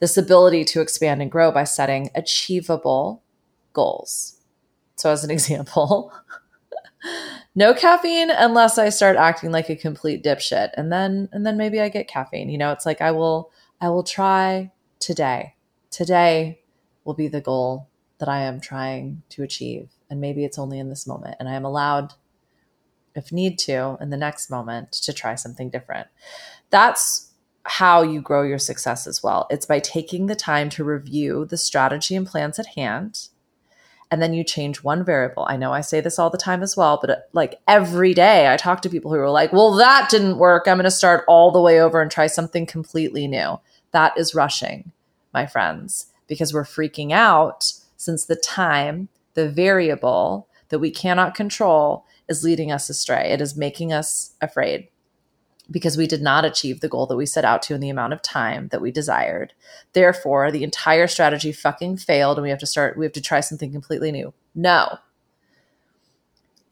this 0.00 0.16
ability 0.16 0.64
to 0.64 0.80
expand 0.80 1.22
and 1.22 1.30
grow 1.30 1.52
by 1.52 1.64
setting 1.64 2.10
achievable 2.14 3.22
goals. 3.72 4.40
So, 4.96 5.10
as 5.10 5.22
an 5.22 5.30
example, 5.38 6.12
no 7.54 7.74
caffeine 7.74 8.30
unless 8.30 8.76
I 8.76 8.88
start 8.88 9.16
acting 9.16 9.52
like 9.52 9.70
a 9.70 9.76
complete 9.76 10.24
dipshit, 10.24 10.70
and 10.76 10.92
then 10.92 11.28
and 11.32 11.46
then 11.46 11.56
maybe 11.56 11.80
I 11.80 11.88
get 11.88 12.08
caffeine. 12.08 12.48
You 12.48 12.58
know, 12.58 12.72
it's 12.72 12.86
like 12.86 13.00
I 13.00 13.12
will 13.12 13.52
I 13.80 13.90
will 13.90 14.02
try 14.02 14.72
today. 14.98 15.54
Today 15.90 16.60
will 17.04 17.14
be 17.14 17.28
the 17.28 17.40
goal 17.40 17.88
that 18.18 18.28
I 18.28 18.40
am 18.40 18.60
trying 18.60 19.22
to 19.30 19.42
achieve 19.44 19.93
and 20.14 20.20
maybe 20.20 20.44
it's 20.44 20.60
only 20.60 20.78
in 20.78 20.90
this 20.90 21.08
moment. 21.08 21.36
And 21.40 21.48
i 21.48 21.54
am 21.54 21.64
allowed 21.64 22.14
if 23.16 23.32
need 23.32 23.58
to 23.60 23.96
in 24.00 24.10
the 24.10 24.16
next 24.16 24.48
moment 24.48 24.92
to 24.92 25.12
try 25.12 25.34
something 25.34 25.70
different. 25.70 26.06
That's 26.70 27.32
how 27.64 28.02
you 28.02 28.20
grow 28.20 28.42
your 28.42 28.58
success 28.58 29.06
as 29.06 29.22
well. 29.22 29.48
It's 29.50 29.66
by 29.66 29.80
taking 29.80 30.26
the 30.26 30.36
time 30.36 30.70
to 30.70 30.84
review 30.84 31.44
the 31.44 31.56
strategy 31.56 32.14
and 32.14 32.26
plans 32.26 32.58
at 32.58 32.74
hand 32.76 33.28
and 34.10 34.22
then 34.22 34.34
you 34.34 34.44
change 34.44 34.84
one 34.84 35.04
variable. 35.04 35.46
I 35.48 35.56
know 35.56 35.72
i 35.72 35.80
say 35.80 36.00
this 36.00 36.18
all 36.18 36.30
the 36.30 36.38
time 36.38 36.62
as 36.62 36.76
well 36.76 36.98
but 37.00 37.10
uh, 37.10 37.16
like 37.32 37.60
every 37.66 38.14
day 38.14 38.48
i 38.52 38.56
talk 38.56 38.82
to 38.82 38.88
people 38.88 39.10
who 39.12 39.18
are 39.18 39.30
like 39.30 39.52
well 39.52 39.74
that 39.74 40.10
didn't 40.10 40.38
work. 40.38 40.68
I'm 40.68 40.76
going 40.76 40.84
to 40.84 40.90
start 40.92 41.24
all 41.26 41.50
the 41.50 41.60
way 41.60 41.80
over 41.80 42.00
and 42.00 42.10
try 42.10 42.28
something 42.28 42.66
completely 42.66 43.26
new. 43.26 43.58
That 43.90 44.16
is 44.16 44.34
rushing 44.34 44.92
my 45.32 45.46
friends, 45.46 46.06
because 46.28 46.54
we're 46.54 46.64
freaking 46.64 47.10
out 47.10 47.72
since 47.96 48.26
the 48.26 48.36
time, 48.36 49.08
the 49.34 49.48
variable 49.48 50.48
that 50.68 50.78
we 50.78 50.90
cannot 50.90 51.34
control 51.34 52.06
is 52.28 52.42
leading 52.44 52.72
us 52.72 52.88
astray. 52.88 53.30
It 53.32 53.40
is 53.40 53.56
making 53.56 53.92
us 53.92 54.34
afraid 54.40 54.88
because 55.70 55.96
we 55.96 56.06
did 56.06 56.22
not 56.22 56.44
achieve 56.44 56.80
the 56.80 56.88
goal 56.88 57.06
that 57.06 57.16
we 57.16 57.26
set 57.26 57.44
out 57.44 57.62
to 57.62 57.74
in 57.74 57.80
the 57.80 57.88
amount 57.88 58.12
of 58.12 58.22
time 58.22 58.68
that 58.68 58.82
we 58.82 58.90
desired. 58.90 59.52
Therefore, 59.92 60.50
the 60.50 60.64
entire 60.64 61.06
strategy 61.06 61.52
fucking 61.52 61.98
failed 61.98 62.36
and 62.36 62.42
we 62.42 62.50
have 62.50 62.58
to 62.58 62.66
start, 62.66 62.98
we 62.98 63.04
have 63.04 63.12
to 63.14 63.20
try 63.20 63.40
something 63.40 63.72
completely 63.72 64.12
new. 64.12 64.34
No. 64.54 64.98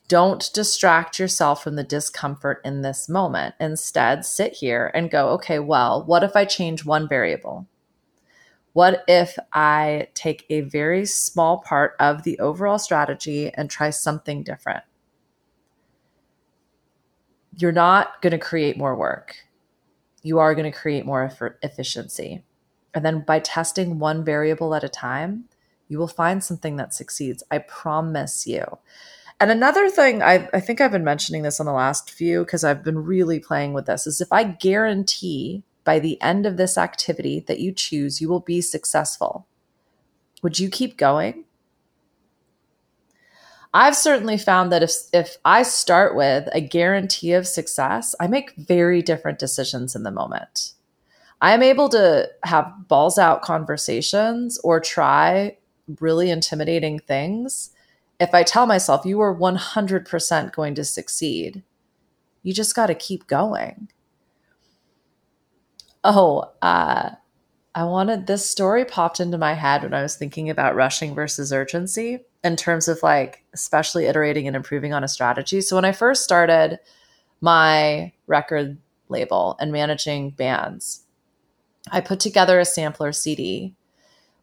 Don't 0.09 0.51
distract 0.53 1.19
yourself 1.19 1.63
from 1.63 1.77
the 1.77 1.85
discomfort 1.85 2.61
in 2.65 2.83
this 2.83 3.09
moment. 3.09 3.55
Instead, 3.59 4.27
sit 4.27 4.55
here 4.55 4.91
and 4.95 5.11
go, 5.11 5.29
okay, 5.31 5.59
well, 5.59 6.05
what 6.05 6.23
if 6.23 6.37
I 6.37 6.45
change 6.45 6.85
one 6.85 7.09
variable? 7.09 7.67
What 8.73 9.05
if 9.07 9.37
I 9.53 10.09
take 10.15 10.47
a 10.49 10.63
very 10.63 11.05
small 11.05 11.59
part 11.59 11.95
of 12.01 12.23
the 12.23 12.39
overall 12.39 12.79
strategy 12.79 13.51
and 13.53 13.69
try 13.69 13.91
something 13.91 14.43
different? 14.43 14.83
You're 17.57 17.73
not 17.73 18.23
going 18.23 18.31
to 18.31 18.39
create 18.39 18.79
more 18.79 18.97
work. 18.97 19.37
You 20.23 20.39
are 20.39 20.55
going 20.55 20.71
to 20.71 20.77
create 20.77 21.05
more 21.05 21.31
efficiency. 21.63 22.45
And 22.95 23.05
then 23.05 23.21
by 23.21 23.41
testing 23.41 23.99
one 23.99 24.25
variable 24.25 24.75
at 24.75 24.85
a 24.85 24.89
time, 24.89 25.45
you 25.89 25.99
will 25.99 26.09
find 26.09 26.43
something 26.43 26.77
that 26.77 26.95
succeeds. 26.95 27.43
I 27.51 27.59
promise 27.59 28.47
you. 28.47 28.65
And 29.39 29.51
another 29.51 29.91
thing, 29.91 30.23
I, 30.23 30.49
I 30.55 30.61
think 30.61 30.81
I've 30.81 30.93
been 30.93 31.05
mentioning 31.05 31.43
this 31.43 31.61
on 31.61 31.67
the 31.67 31.73
last 31.73 32.11
few 32.11 32.45
because 32.45 32.65
I've 32.65 32.85
been 32.85 33.05
really 33.05 33.39
playing 33.41 33.75
with 33.75 33.87
this, 33.87 34.07
is 34.07 34.21
if 34.21 34.33
I 34.33 34.45
guarantee 34.45 35.65
by 35.85 35.99
the 35.99 36.21
end 36.21 36.47
of 36.47 36.57
this 36.57 36.79
activity 36.79 37.41
that 37.47 37.61
you 37.61 37.73
choose, 37.73 38.21
you 38.21 38.29
will 38.29 38.41
be 38.41 38.61
successful. 38.61 39.47
Would 40.43 40.59
you 40.59 40.69
keep 40.69 40.97
going? 40.97 41.45
I've 43.75 43.97
certainly 43.97 44.37
found 44.37 44.71
that 44.71 44.83
if 44.83 44.93
if 45.13 45.37
I 45.45 45.63
start 45.63 46.15
with 46.15 46.49
a 46.53 46.61
guarantee 46.61 47.33
of 47.33 47.47
success, 47.47 48.15
I 48.21 48.27
make 48.27 48.55
very 48.57 49.01
different 49.01 49.39
decisions 49.39 49.97
in 49.97 50.03
the 50.03 50.11
moment. 50.11 50.75
I 51.41 51.53
am 51.53 51.63
able 51.63 51.89
to 51.89 52.29
have 52.45 52.71
balls 52.87 53.19
out 53.19 53.43
conversations 53.43 54.59
or 54.63 54.79
try 54.79 55.57
really 56.01 56.31
intimidating 56.31 56.99
things. 57.01 57.71
If 58.21 58.35
I 58.35 58.45
tell 58.45 58.67
myself 58.67 59.05
you 59.05 59.21
are 59.21 59.35
100% 59.35 60.53
going 60.53 60.75
to 60.77 60.85
succeed, 60.85 61.65
you 62.43 62.53
just 62.53 62.77
got 62.77 62.87
to 62.87 62.95
keep 62.95 63.27
going. 63.27 63.89
Oh, 66.05 66.51
uh, 66.63 67.11
I 67.75 67.85
wanted 67.85 68.27
this 68.27 68.49
story 68.49 68.85
popped 68.85 69.21
into 69.21 69.39
my 69.39 69.55
head 69.55 69.83
when 69.83 69.95
I 69.95 70.03
was 70.03 70.17
thinking 70.17 70.51
about 70.51 70.75
rushing 70.75 71.15
versus 71.15 71.53
urgency 71.53 72.21
in 72.45 72.57
terms 72.57 72.89
of 72.89 73.03
like, 73.03 73.45
especially 73.55 74.07
iterating 74.07 74.47
and 74.47 74.57
improving 74.57 74.93
on 74.93 75.05
a 75.05 75.09
strategy. 75.09 75.61
So, 75.61 75.77
when 75.77 75.85
I 75.85 75.93
first 75.93 76.25
started 76.25 76.81
my 77.41 78.13
record 78.27 78.79
label 79.09 79.57
and 79.61 79.73
managing 79.73 80.31
bands, 80.31 81.05
I 81.91 82.01
put 82.01 82.21
together 82.21 82.61
a 82.61 82.65
sampler 82.65 83.13
CD 83.13 83.75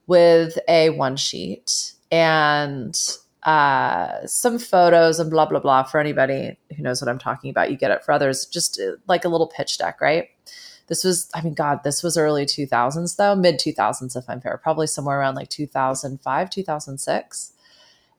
with 0.07 0.57
a 0.67 0.89
one 0.91 1.17
sheet 1.17 1.93
and 2.11 2.97
uh, 3.43 4.25
some 4.25 4.59
photos 4.59 5.19
and 5.19 5.29
blah, 5.29 5.45
blah, 5.45 5.59
blah. 5.59 5.83
For 5.83 5.99
anybody 5.99 6.57
who 6.75 6.83
knows 6.83 7.01
what 7.01 7.09
I'm 7.09 7.19
talking 7.19 7.49
about, 7.51 7.71
you 7.71 7.77
get 7.77 7.91
it. 7.91 8.03
For 8.03 8.11
others, 8.11 8.45
just 8.45 8.79
uh, 8.79 8.93
like 9.07 9.23
a 9.25 9.29
little 9.29 9.47
pitch 9.47 9.77
deck, 9.77 10.01
right? 10.01 10.29
This 10.89 11.03
was, 11.03 11.29
I 11.33 11.41
mean, 11.41 11.53
God, 11.53 11.83
this 11.83 12.03
was 12.03 12.17
early 12.17 12.45
2000s 12.45 13.15
though, 13.15 13.35
mid 13.35 13.59
2000s, 13.59 14.17
if 14.17 14.25
I'm 14.27 14.41
fair, 14.41 14.57
probably 14.57 14.87
somewhere 14.87 15.19
around 15.19 15.35
like 15.35 15.49
2005, 15.49 16.49
2006. 16.49 17.53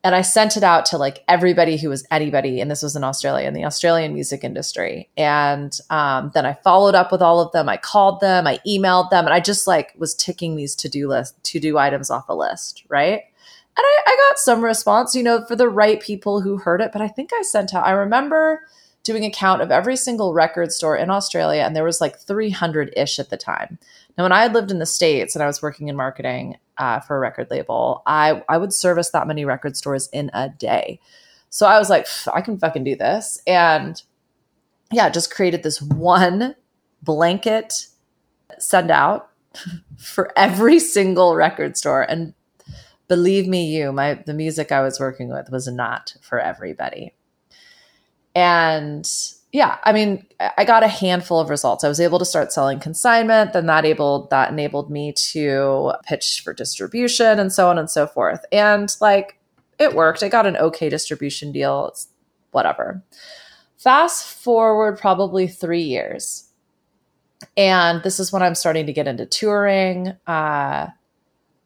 And 0.03 0.15
I 0.15 0.23
sent 0.23 0.57
it 0.57 0.63
out 0.63 0.87
to 0.87 0.99
like 0.99 1.23
everybody 1.29 1.77
who 1.77 1.91
was 1.91 2.07
anybody, 2.11 2.61
and 2.61 2.71
this 2.71 2.83
was 2.83 2.97
in 2.97 3.05
Australia, 3.05 3.47
in 3.47 3.53
the 3.53 3.67
Australian 3.67 4.15
music 4.15 4.45
industry. 4.45 5.11
And 5.17 5.79
um, 5.91 6.31
then 6.33 6.47
I 6.47 6.55
followed 6.55 6.95
up 6.95 7.13
with 7.13 7.21
all 7.21 7.41
of 7.41 7.53
them. 7.53 7.69
I 7.69 7.77
called 7.77 8.21
them, 8.21 8.47
I 8.47 8.61
emailed 8.67 9.11
them, 9.11 9.27
and 9.27 9.35
I 9.35 9.41
just 9.41 9.67
like 9.67 9.93
was 9.99 10.15
ticking 10.15 10.57
these 10.57 10.75
to 10.77 10.89
do 10.89 11.07
list, 11.07 11.43
to 11.45 11.61
do 11.61 11.77
items 11.77 12.09
off 12.09 12.31
a 12.31 12.35
list, 12.35 12.85
right? 12.89 13.21
And 13.77 13.85
I, 13.87 14.01
I 14.07 14.29
got 14.29 14.39
some 14.39 14.63
response, 14.65 15.15
you 15.15 15.23
know, 15.23 15.45
for 15.45 15.55
the 15.55 15.69
right 15.69 16.01
people 16.01 16.41
who 16.41 16.57
heard 16.57 16.81
it. 16.81 16.93
But 16.93 17.03
I 17.03 17.09
think 17.09 17.31
I 17.35 17.43
sent 17.43 17.75
out, 17.75 17.85
I 17.85 17.91
remember 17.91 18.63
doing 19.03 19.25
a 19.25 19.31
count 19.31 19.63
of 19.63 19.71
every 19.71 19.97
single 19.97 20.35
record 20.35 20.73
store 20.73 20.97
in 20.97 21.11
Australia, 21.11 21.63
and 21.63 21.75
there 21.75 21.85
was 21.85 22.01
like 22.01 22.19
300 22.19 22.93
ish 22.97 23.19
at 23.19 23.31
the 23.31 23.37
time. 23.37 23.79
Now, 24.17 24.25
when 24.25 24.33
I 24.33 24.43
had 24.43 24.53
lived 24.53 24.71
in 24.71 24.79
the 24.79 24.87
States 24.87 25.35
and 25.35 25.43
I 25.43 25.47
was 25.47 25.63
working 25.63 25.89
in 25.89 25.97
marketing 25.97 26.57
uh, 26.79 27.01
for 27.01 27.17
a 27.17 27.21
record 27.21 27.51
label, 27.51 28.03
I, 28.07 28.43
I 28.49 28.59
would 28.59 28.73
service 28.73 29.11
that 29.11 29.27
many 29.27 29.45
record 29.45 29.77
stores 29.77 30.09
in 30.13 30.31
a 30.35 30.49
day. 30.49 31.01
So 31.49 31.67
I 31.67 31.79
was 31.79 31.91
like, 31.91 32.07
I 32.33 32.41
can 32.43 32.59
fucking 32.59 32.85
do 32.85 32.97
this. 32.97 33.43
And 33.47 34.01
yeah, 34.93 35.09
just 35.09 35.35
created 35.35 35.63
this 35.63 35.81
one 35.81 36.55
blanket 37.03 37.87
send 38.59 38.91
out 38.91 39.31
for 39.97 40.33
every 40.37 40.79
single 40.79 41.35
record 41.35 41.77
store. 41.77 42.03
And 42.03 42.35
believe 43.09 43.47
me, 43.47 43.67
you, 43.67 43.93
my 43.93 44.15
the 44.15 44.35
music 44.35 44.73
I 44.73 44.83
was 44.83 45.01
working 45.01 45.29
with 45.31 45.51
was 45.51 45.67
not 45.67 46.15
for 46.21 46.39
everybody. 46.39 47.15
And 48.35 49.09
yeah, 49.53 49.79
I 49.83 49.93
mean, 49.93 50.27
I 50.57 50.65
got 50.65 50.85
a 50.85 50.89
handful 50.89 51.41
of 51.41 51.51
results. 51.51 51.83
I 51.83 51.89
was 51.89 52.01
able 52.01 52.21
to 52.21 52.25
start 52.25 52.53
selling 52.53 52.79
consignment, 52.79 53.53
then 53.53 53.67
that 53.67 53.85
able 53.85 54.29
that 54.31 54.51
enabled 54.51 54.91
me 54.91 55.13
to 55.33 55.93
pitch 56.05 56.43
for 56.45 56.53
distribution 56.55 57.41
and 57.41 57.53
so 57.53 57.69
on 57.69 57.77
and 57.77 57.91
so 57.91 58.07
forth. 58.07 58.45
And 58.53 58.95
like 59.01 59.39
it 59.79 59.95
worked. 59.95 60.23
I 60.23 60.29
got 60.29 60.47
an 60.47 60.57
okay 60.57 60.89
distribution 60.89 61.51
deal. 61.51 61.89
It's 61.89 62.09
whatever. 62.53 63.03
Fast 63.77 64.25
forward 64.25 64.99
probably 64.99 65.49
3 65.49 65.83
years. 65.83 66.49
And 67.57 68.03
this 68.03 68.21
is 68.21 68.33
when 68.33 68.43
I'm 68.43 68.55
starting 68.55 68.87
to 68.87 68.93
get 68.93 69.09
into 69.09 69.27
touring. 69.27 70.17
Uh 70.27 70.89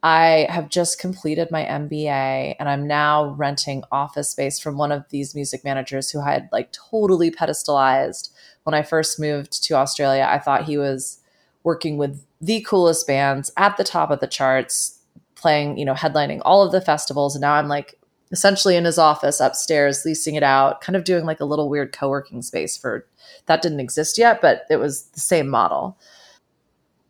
I 0.04 0.46
have 0.50 0.68
just 0.68 0.98
completed 1.00 1.50
my 1.50 1.64
MBA 1.64 2.56
and 2.58 2.68
I'm 2.68 2.86
now 2.86 3.30
renting 3.38 3.84
office 3.90 4.28
space 4.28 4.60
from 4.60 4.76
one 4.76 4.92
of 4.92 5.08
these 5.08 5.34
music 5.34 5.64
managers 5.64 6.10
who 6.10 6.20
I 6.20 6.32
had 6.32 6.50
like 6.52 6.70
totally 6.72 7.30
pedestalized 7.30 8.28
when 8.64 8.74
I 8.74 8.82
first 8.82 9.18
moved 9.18 9.64
to 9.64 9.74
Australia. 9.74 10.28
I 10.30 10.38
thought 10.38 10.66
he 10.66 10.76
was 10.76 11.20
working 11.62 11.96
with 11.96 12.22
the 12.38 12.60
coolest 12.68 13.06
bands 13.06 13.50
at 13.56 13.78
the 13.78 13.84
top 13.84 14.10
of 14.10 14.20
the 14.20 14.26
charts, 14.26 15.00
playing, 15.36 15.78
you 15.78 15.86
know, 15.86 15.94
headlining 15.94 16.42
all 16.44 16.62
of 16.62 16.72
the 16.72 16.82
festivals. 16.82 17.34
And 17.34 17.40
now 17.40 17.54
I'm 17.54 17.68
like 17.68 17.98
essentially 18.30 18.76
in 18.76 18.84
his 18.84 18.98
office 18.98 19.40
upstairs, 19.40 20.04
leasing 20.04 20.34
it 20.34 20.42
out, 20.42 20.82
kind 20.82 20.96
of 20.96 21.04
doing 21.04 21.24
like 21.24 21.40
a 21.40 21.46
little 21.46 21.70
weird 21.70 21.96
co 21.96 22.10
working 22.10 22.42
space 22.42 22.76
for 22.76 23.06
that 23.46 23.62
didn't 23.62 23.80
exist 23.80 24.18
yet, 24.18 24.42
but 24.42 24.66
it 24.68 24.76
was 24.76 25.04
the 25.14 25.20
same 25.20 25.48
model 25.48 25.96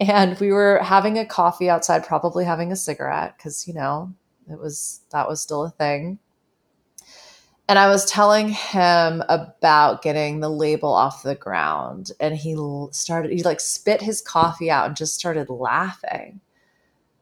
and 0.01 0.39
we 0.41 0.53
were 0.53 0.79
having 0.83 1.19
a 1.19 1.27
coffee 1.27 1.71
outside, 1.71 2.05
probably 2.05 2.45
having 2.45 2.73
a 2.73 2.77
cigarette 2.77 3.35
because, 3.37 3.67
you 3.69 3.75
know, 3.75 4.13
it 4.51 4.59
was 4.59 5.01
that 5.11 5.29
was 5.29 5.41
still 5.41 5.65
a 5.65 5.71
thing. 5.71 6.19
And 7.67 7.79
I 7.79 7.89
was 7.89 8.05
telling 8.05 8.49
him 8.51 9.23
about 9.29 10.03
getting 10.03 10.41
the 10.41 10.51
label 10.51 10.93
off 10.93 11.23
the 11.23 11.35
ground, 11.35 12.13
and 12.21 12.37
he 12.37 12.55
started, 12.91 13.33
he 13.33 13.43
like 13.43 13.61
spit 13.61 14.03
his 14.03 14.21
coffee 14.21 14.71
out 14.71 14.87
and 14.87 14.97
just 14.97 15.15
started 15.15 15.49
laughing. 15.49 16.41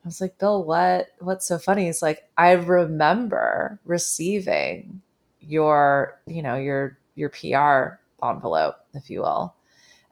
I 0.04 0.08
was 0.08 0.20
like, 0.20 0.38
Bill, 0.38 0.64
what 0.64 1.08
what's 1.20 1.46
so 1.46 1.58
funny? 1.58 1.86
He's 1.86 2.02
like, 2.02 2.28
I 2.36 2.52
remember 2.52 3.78
receiving 3.84 5.00
your, 5.40 6.18
you 6.26 6.42
know, 6.42 6.56
your 6.56 6.98
your 7.14 7.28
PR 7.28 8.00
envelope, 8.24 8.76
if 8.94 9.10
you 9.10 9.20
will. 9.20 9.54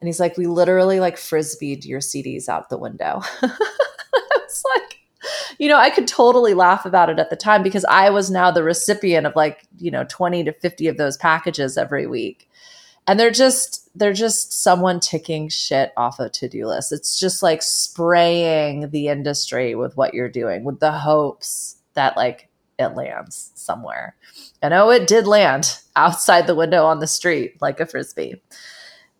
And 0.00 0.08
he's 0.08 0.20
like, 0.20 0.36
we 0.36 0.46
literally 0.46 1.00
like 1.00 1.16
frisbeed 1.16 1.84
your 1.84 2.00
CDs 2.00 2.48
out 2.48 2.68
the 2.68 2.78
window. 2.78 3.20
it's 3.42 4.64
like, 4.76 4.98
you 5.58 5.68
know, 5.68 5.76
I 5.76 5.90
could 5.90 6.08
totally 6.08 6.54
laugh 6.54 6.86
about 6.86 7.10
it 7.10 7.18
at 7.18 7.28
the 7.28 7.36
time 7.36 7.62
because 7.62 7.84
I 7.84 8.08
was 8.10 8.30
now 8.30 8.50
the 8.50 8.62
recipient 8.62 9.26
of 9.26 9.36
like, 9.36 9.66
you 9.78 9.90
know, 9.90 10.04
20 10.08 10.44
to 10.44 10.52
50 10.52 10.88
of 10.88 10.96
those 10.96 11.18
packages 11.18 11.76
every 11.76 12.06
week. 12.06 12.48
And 13.06 13.20
they're 13.20 13.30
just, 13.30 13.90
they're 13.94 14.12
just 14.12 14.52
someone 14.52 15.00
ticking 15.00 15.48
shit 15.48 15.92
off 15.96 16.18
a 16.18 16.30
to 16.30 16.48
do 16.48 16.66
list. 16.66 16.92
It's 16.92 17.18
just 17.18 17.42
like 17.42 17.60
spraying 17.60 18.90
the 18.90 19.08
industry 19.08 19.74
with 19.74 19.96
what 19.96 20.14
you're 20.14 20.28
doing 20.30 20.64
with 20.64 20.80
the 20.80 20.92
hopes 20.92 21.76
that 21.94 22.16
like 22.16 22.48
it 22.78 22.94
lands 22.94 23.52
somewhere. 23.54 24.16
And 24.62 24.72
oh, 24.72 24.90
it 24.90 25.06
did 25.06 25.26
land 25.26 25.78
outside 25.96 26.46
the 26.46 26.54
window 26.54 26.84
on 26.84 27.00
the 27.00 27.06
street 27.06 27.60
like 27.60 27.80
a 27.80 27.86
frisbee. 27.86 28.40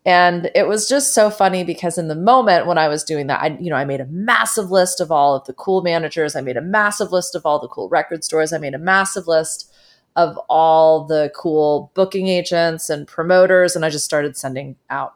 And 0.05 0.49
it 0.55 0.67
was 0.67 0.89
just 0.89 1.13
so 1.13 1.29
funny 1.29 1.63
because 1.63 1.97
in 1.97 2.07
the 2.07 2.15
moment 2.15 2.65
when 2.65 2.79
I 2.79 2.87
was 2.87 3.03
doing 3.03 3.27
that, 3.27 3.41
I, 3.41 3.57
you 3.59 3.69
know, 3.69 3.75
I 3.75 3.85
made 3.85 4.01
a 4.01 4.05
massive 4.05 4.71
list 4.71 4.99
of 4.99 5.11
all 5.11 5.35
of 5.35 5.45
the 5.45 5.53
cool 5.53 5.83
managers. 5.83 6.35
I 6.35 6.41
made 6.41 6.57
a 6.57 6.61
massive 6.61 7.11
list 7.11 7.35
of 7.35 7.45
all 7.45 7.59
the 7.59 7.67
cool 7.67 7.87
record 7.87 8.23
stores. 8.23 8.51
I 8.51 8.57
made 8.57 8.73
a 8.73 8.79
massive 8.79 9.27
list 9.27 9.71
of 10.15 10.37
all 10.49 11.05
the 11.05 11.31
cool 11.35 11.91
booking 11.93 12.27
agents 12.27 12.89
and 12.89 13.07
promoters. 13.07 13.75
And 13.75 13.85
I 13.85 13.89
just 13.91 14.05
started 14.05 14.35
sending 14.35 14.75
out. 14.89 15.15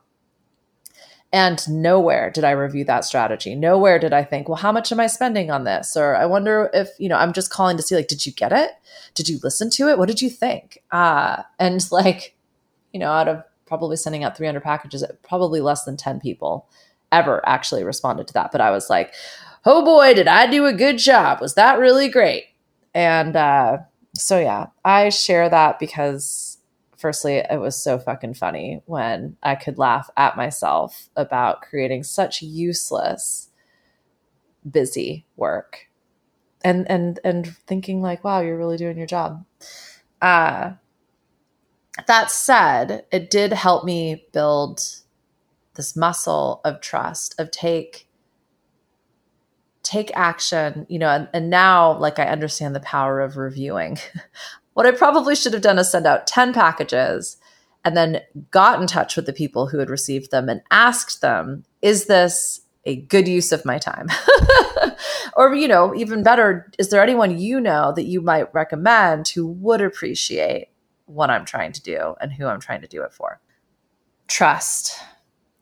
And 1.34 1.68
nowhere 1.68 2.30
did 2.30 2.44
I 2.44 2.52
review 2.52 2.86
that 2.86 3.04
strategy. 3.04 3.56
Nowhere 3.56 4.00
did 4.00 4.14
I 4.14 4.24
think, 4.24 4.48
well, 4.48 4.56
how 4.56 4.72
much 4.72 4.92
am 4.92 5.00
I 5.00 5.08
spending 5.08 5.52
on 5.52 5.64
this? 5.64 5.98
Or 5.98 6.16
I 6.16 6.28
wonder 6.28 6.70
if, 6.74 6.90
you 7.00 7.10
know, 7.10 7.18
I'm 7.18 7.34
just 7.34 7.50
calling 7.50 7.76
to 7.76 7.84
see, 7.84 7.96
like, 7.96 8.08
did 8.08 8.26
you 8.26 8.32
get 8.32 8.54
it? 8.54 8.72
Did 9.16 9.28
you 9.28 9.40
listen 9.44 9.70
to 9.72 9.90
it? 9.90 9.98
What 9.98 10.08
did 10.08 10.22
you 10.22 10.30
think? 10.30 10.82
Uh, 10.92 11.42
and 11.60 11.84
like, 11.92 12.38
you 12.94 13.00
know, 13.00 13.12
out 13.12 13.28
of 13.28 13.44
probably 13.66 13.98
sending 13.98 14.24
out 14.24 14.38
300 14.38 14.62
packages, 14.62 15.04
probably 15.24 15.62
less 15.62 15.84
than 15.84 15.98
10 15.98 16.20
people 16.20 16.68
ever 17.12 17.48
actually 17.48 17.84
responded 17.84 18.28
to 18.28 18.34
that. 18.34 18.52
But 18.52 18.62
I 18.62 18.72
was 18.72 18.90
like, 18.90 19.14
oh 19.66 19.84
boy, 19.84 20.14
did 20.14 20.28
I 20.28 20.48
do 20.48 20.66
a 20.66 20.74
good 20.74 20.98
job? 20.98 21.42
Was 21.42 21.56
that 21.56 21.80
really 21.80 22.10
great? 22.10 22.46
And 22.94 23.36
uh, 23.36 23.80
so, 24.16 24.40
yeah, 24.40 24.68
I 24.84 25.10
share 25.10 25.50
that 25.50 25.80
because, 25.80 26.58
firstly, 26.98 27.36
it 27.36 27.60
was 27.60 27.82
so 27.82 28.00
fucking 28.00 28.36
funny 28.36 28.82
when 28.86 29.38
I 29.44 29.56
could 29.56 29.78
laugh 29.78 30.10
at 30.16 30.38
myself 30.38 31.10
about 31.16 31.62
creating 31.62 32.04
such 32.04 32.42
useless, 32.42 33.50
busy 34.70 35.26
work. 35.36 35.88
And, 36.64 36.90
and 36.90 37.20
and 37.24 37.56
thinking 37.68 38.02
like 38.02 38.24
wow 38.24 38.40
you're 38.40 38.58
really 38.58 38.78
doing 38.78 38.98
your 38.98 39.06
job 39.06 39.46
uh 40.20 40.72
that 42.08 42.32
said 42.32 43.06
it 43.12 43.30
did 43.30 43.54
help 43.54 43.86
me 43.86 44.26
build 44.34 44.82
this 45.76 45.96
muscle 45.96 46.62
of 46.66 46.82
trust 46.82 47.40
of 47.40 47.52
take 47.52 48.08
take 49.84 50.12
action 50.16 50.86
you 50.90 51.00
know 51.00 51.10
and, 51.10 51.30
and 51.34 51.50
now 51.50 51.98
like 52.00 52.20
i 52.20 52.26
understand 52.26 52.76
the 52.76 52.80
power 52.80 53.22
of 53.22 53.38
reviewing. 53.38 53.98
What 54.74 54.86
i 54.86 54.92
probably 54.92 55.36
should 55.36 55.54
have 55.54 55.62
done 55.62 55.80
is 55.80 55.90
send 55.90 56.06
out 56.06 56.28
10 56.28 56.54
packages 56.54 57.38
and 57.86 57.96
then 57.96 58.20
got 58.52 58.82
in 58.82 58.88
touch 58.88 59.16
with 59.16 59.26
the 59.26 59.32
people 59.32 59.68
who 59.68 59.78
had 59.78 59.90
received 59.90 60.32
them 60.32 60.50
and 60.50 60.62
asked 60.70 61.22
them 61.22 61.64
is 61.82 62.08
this 62.08 62.60
a 62.84 62.98
good 62.98 63.28
use 63.28 63.52
of 63.52 63.66
my 63.66 63.78
time? 63.78 64.10
Or 65.38 65.54
you 65.54 65.68
know 65.68 65.94
even 65.96 66.24
better 66.24 66.72
is 66.80 66.90
there 66.90 67.04
anyone 67.04 67.38
you 67.38 67.60
know 67.60 67.92
that 67.96 68.06
you 68.06 68.22
might 68.22 68.54
recommend 68.54 69.28
who 69.28 69.46
would 69.48 69.82
appreciate 69.82 70.70
what 71.06 71.30
i'm 71.30 71.46
trying 71.46 71.72
to 71.72 71.82
do 71.82 72.16
and 72.22 72.34
who 72.34 72.46
i'm 72.46 72.60
trying 72.60 72.82
to 72.82 72.88
do 72.88 73.04
it 73.04 73.14
for 73.14 73.40
trust 74.28 75.00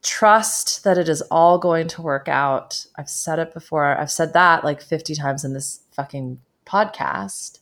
trust 0.03 0.83
that 0.83 0.97
it 0.97 1.09
is 1.09 1.21
all 1.31 1.57
going 1.57 1.87
to 1.87 2.01
work 2.01 2.27
out. 2.27 2.85
I've 2.97 3.09
said 3.09 3.39
it 3.39 3.53
before. 3.53 3.97
I've 3.97 4.11
said 4.11 4.33
that 4.33 4.63
like 4.63 4.81
50 4.81 5.15
times 5.15 5.43
in 5.43 5.53
this 5.53 5.79
fucking 5.93 6.39
podcast. 6.65 7.59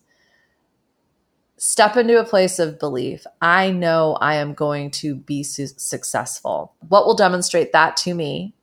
Step 1.58 1.96
into 1.96 2.20
a 2.20 2.26
place 2.26 2.58
of 2.58 2.80
belief. 2.80 3.26
I 3.40 3.70
know 3.70 4.18
I 4.20 4.36
am 4.36 4.56
going 4.56 4.90
to 4.92 5.16
be 5.16 5.44
su- 5.44 5.68
successful. 5.68 6.74
What 6.90 7.06
will 7.06 7.16
demonstrate 7.16 7.72
that 7.72 7.96
to 7.98 8.16
me 8.16 8.56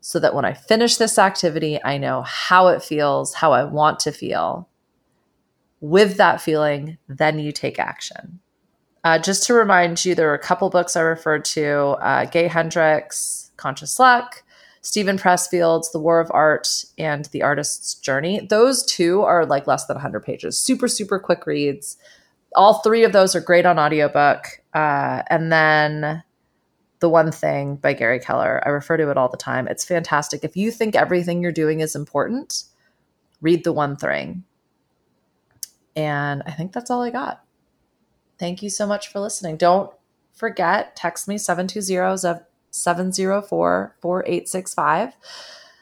so 0.00 0.20
that 0.20 0.34
when 0.34 0.44
I 0.44 0.52
finish 0.52 0.96
this 0.96 1.18
activity, 1.18 1.82
I 1.82 1.98
know 1.98 2.22
how 2.22 2.68
it 2.68 2.82
feels, 2.82 3.34
how 3.34 3.52
I 3.52 3.64
want 3.64 3.98
to 4.00 4.12
feel. 4.12 4.68
With 5.82 6.16
that 6.16 6.40
feeling, 6.40 6.96
then 7.08 7.40
you 7.40 7.50
take 7.50 7.80
action. 7.80 8.38
Uh, 9.02 9.18
just 9.18 9.44
to 9.48 9.54
remind 9.54 10.04
you, 10.04 10.14
there 10.14 10.30
are 10.30 10.34
a 10.34 10.38
couple 10.38 10.70
books 10.70 10.94
I 10.94 11.00
referred 11.00 11.44
to 11.46 11.96
uh, 12.00 12.24
Gay 12.26 12.46
Hendricks, 12.46 13.50
Conscious 13.56 13.98
Luck, 13.98 14.44
Steven 14.82 15.18
Pressfield's 15.18 15.90
The 15.90 15.98
War 15.98 16.20
of 16.20 16.30
Art, 16.32 16.84
and 16.98 17.24
The 17.26 17.42
Artist's 17.42 17.94
Journey. 17.96 18.46
Those 18.48 18.84
two 18.84 19.22
are 19.22 19.44
like 19.44 19.66
less 19.66 19.86
than 19.86 19.96
100 19.96 20.20
pages, 20.20 20.56
super, 20.56 20.86
super 20.86 21.18
quick 21.18 21.46
reads. 21.46 21.96
All 22.54 22.74
three 22.74 23.02
of 23.02 23.12
those 23.12 23.34
are 23.34 23.40
great 23.40 23.66
on 23.66 23.80
audiobook. 23.80 24.62
Uh, 24.72 25.22
and 25.30 25.50
then 25.50 26.22
The 27.00 27.08
One 27.08 27.32
Thing 27.32 27.74
by 27.74 27.92
Gary 27.92 28.20
Keller. 28.20 28.62
I 28.64 28.68
refer 28.68 28.96
to 28.98 29.10
it 29.10 29.16
all 29.16 29.28
the 29.28 29.36
time. 29.36 29.66
It's 29.66 29.84
fantastic. 29.84 30.44
If 30.44 30.56
you 30.56 30.70
think 30.70 30.94
everything 30.94 31.42
you're 31.42 31.50
doing 31.50 31.80
is 31.80 31.96
important, 31.96 32.62
read 33.40 33.64
The 33.64 33.72
One 33.72 33.96
Thing. 33.96 34.44
And 35.94 36.42
I 36.46 36.52
think 36.52 36.72
that's 36.72 36.90
all 36.90 37.02
I 37.02 37.10
got. 37.10 37.44
Thank 38.38 38.62
you 38.62 38.70
so 38.70 38.86
much 38.86 39.08
for 39.08 39.20
listening. 39.20 39.56
Don't 39.56 39.92
forget, 40.32 40.96
text 40.96 41.28
me 41.28 41.38
720 41.38 42.44
704 42.70 43.96
4865. 44.00 45.12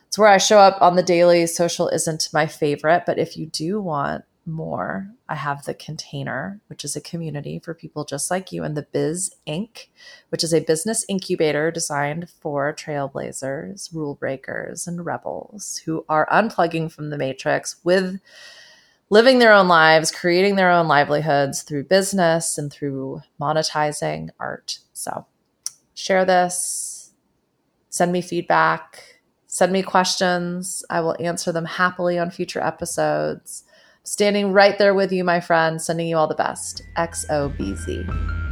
It's 0.09 0.19
where 0.19 0.29
I 0.29 0.39
show 0.39 0.59
up 0.59 0.83
on 0.83 0.97
the 0.97 1.03
daily. 1.03 1.47
Social 1.47 1.89
isn't 1.89 2.29
my 2.33 2.47
favorite, 2.47 3.05
but 3.07 3.19
if 3.19 3.37
you 3.37 3.47
do 3.47 3.81
want 3.81 4.25
more, 4.45 5.09
I 5.29 5.37
have 5.37 5.65
the 5.65 5.75
container, 5.75 6.61
which 6.67 6.85
is 6.85 6.97
a 6.97 7.01
community 7.01 7.61
for 7.61 7.75
people 7.75 8.05
just 8.05 8.31
like 8.31 8.51
you, 8.51 8.65
and 8.65 8.77
the 8.77 8.89
Biz 8.91 9.33
Inc., 9.47 9.87
which 10.31 10.43
is 10.43 10.53
a 10.53 10.65
business 10.65 11.05
incubator 11.09 11.71
designed 11.71 12.29
for 12.29 12.73
trailblazers, 12.73 13.95
rule 13.95 14.17
breakers, 14.17 14.89
and 14.89 15.07
rebels 15.07 15.83
who 15.85 16.05
are 16.09 16.29
unplugging 16.33 16.91
from 16.91 17.11
the 17.11 17.19
matrix 17.19 17.77
with 17.85 18.19
living 19.11 19.41
their 19.41 19.53
own 19.53 19.69
lives, 19.69 20.11
creating 20.11 20.55
their 20.55 20.71
own 20.71 20.89
livelihoods 20.89 21.63
through 21.63 21.85
business 21.85 22.57
and 22.57 22.73
through 22.73 23.21
monetizing 23.41 24.31
art. 24.39 24.79
So, 24.93 25.27
share 25.95 26.25
this, 26.25 27.13
send 27.91 28.13
me 28.13 28.23
feedback, 28.23 29.21
send 29.47 29.73
me 29.73 29.83
questions. 29.83 30.85
I 30.89 31.01
will 31.01 31.17
answer 31.21 31.53
them 31.53 31.65
happily 31.67 32.19
on 32.19 32.31
future 32.31 32.61
episodes. 32.61 33.65
Standing 34.05 34.53
right 34.53 34.79
there 34.79 34.95
with 34.95 35.13
you, 35.13 35.25
my 35.25 35.41
friend, 35.41 35.83
sending 35.83 36.07
you 36.07 36.17
all 36.17 36.29
the 36.29 36.35
best. 36.35 36.83
XOBZ. 36.97 38.50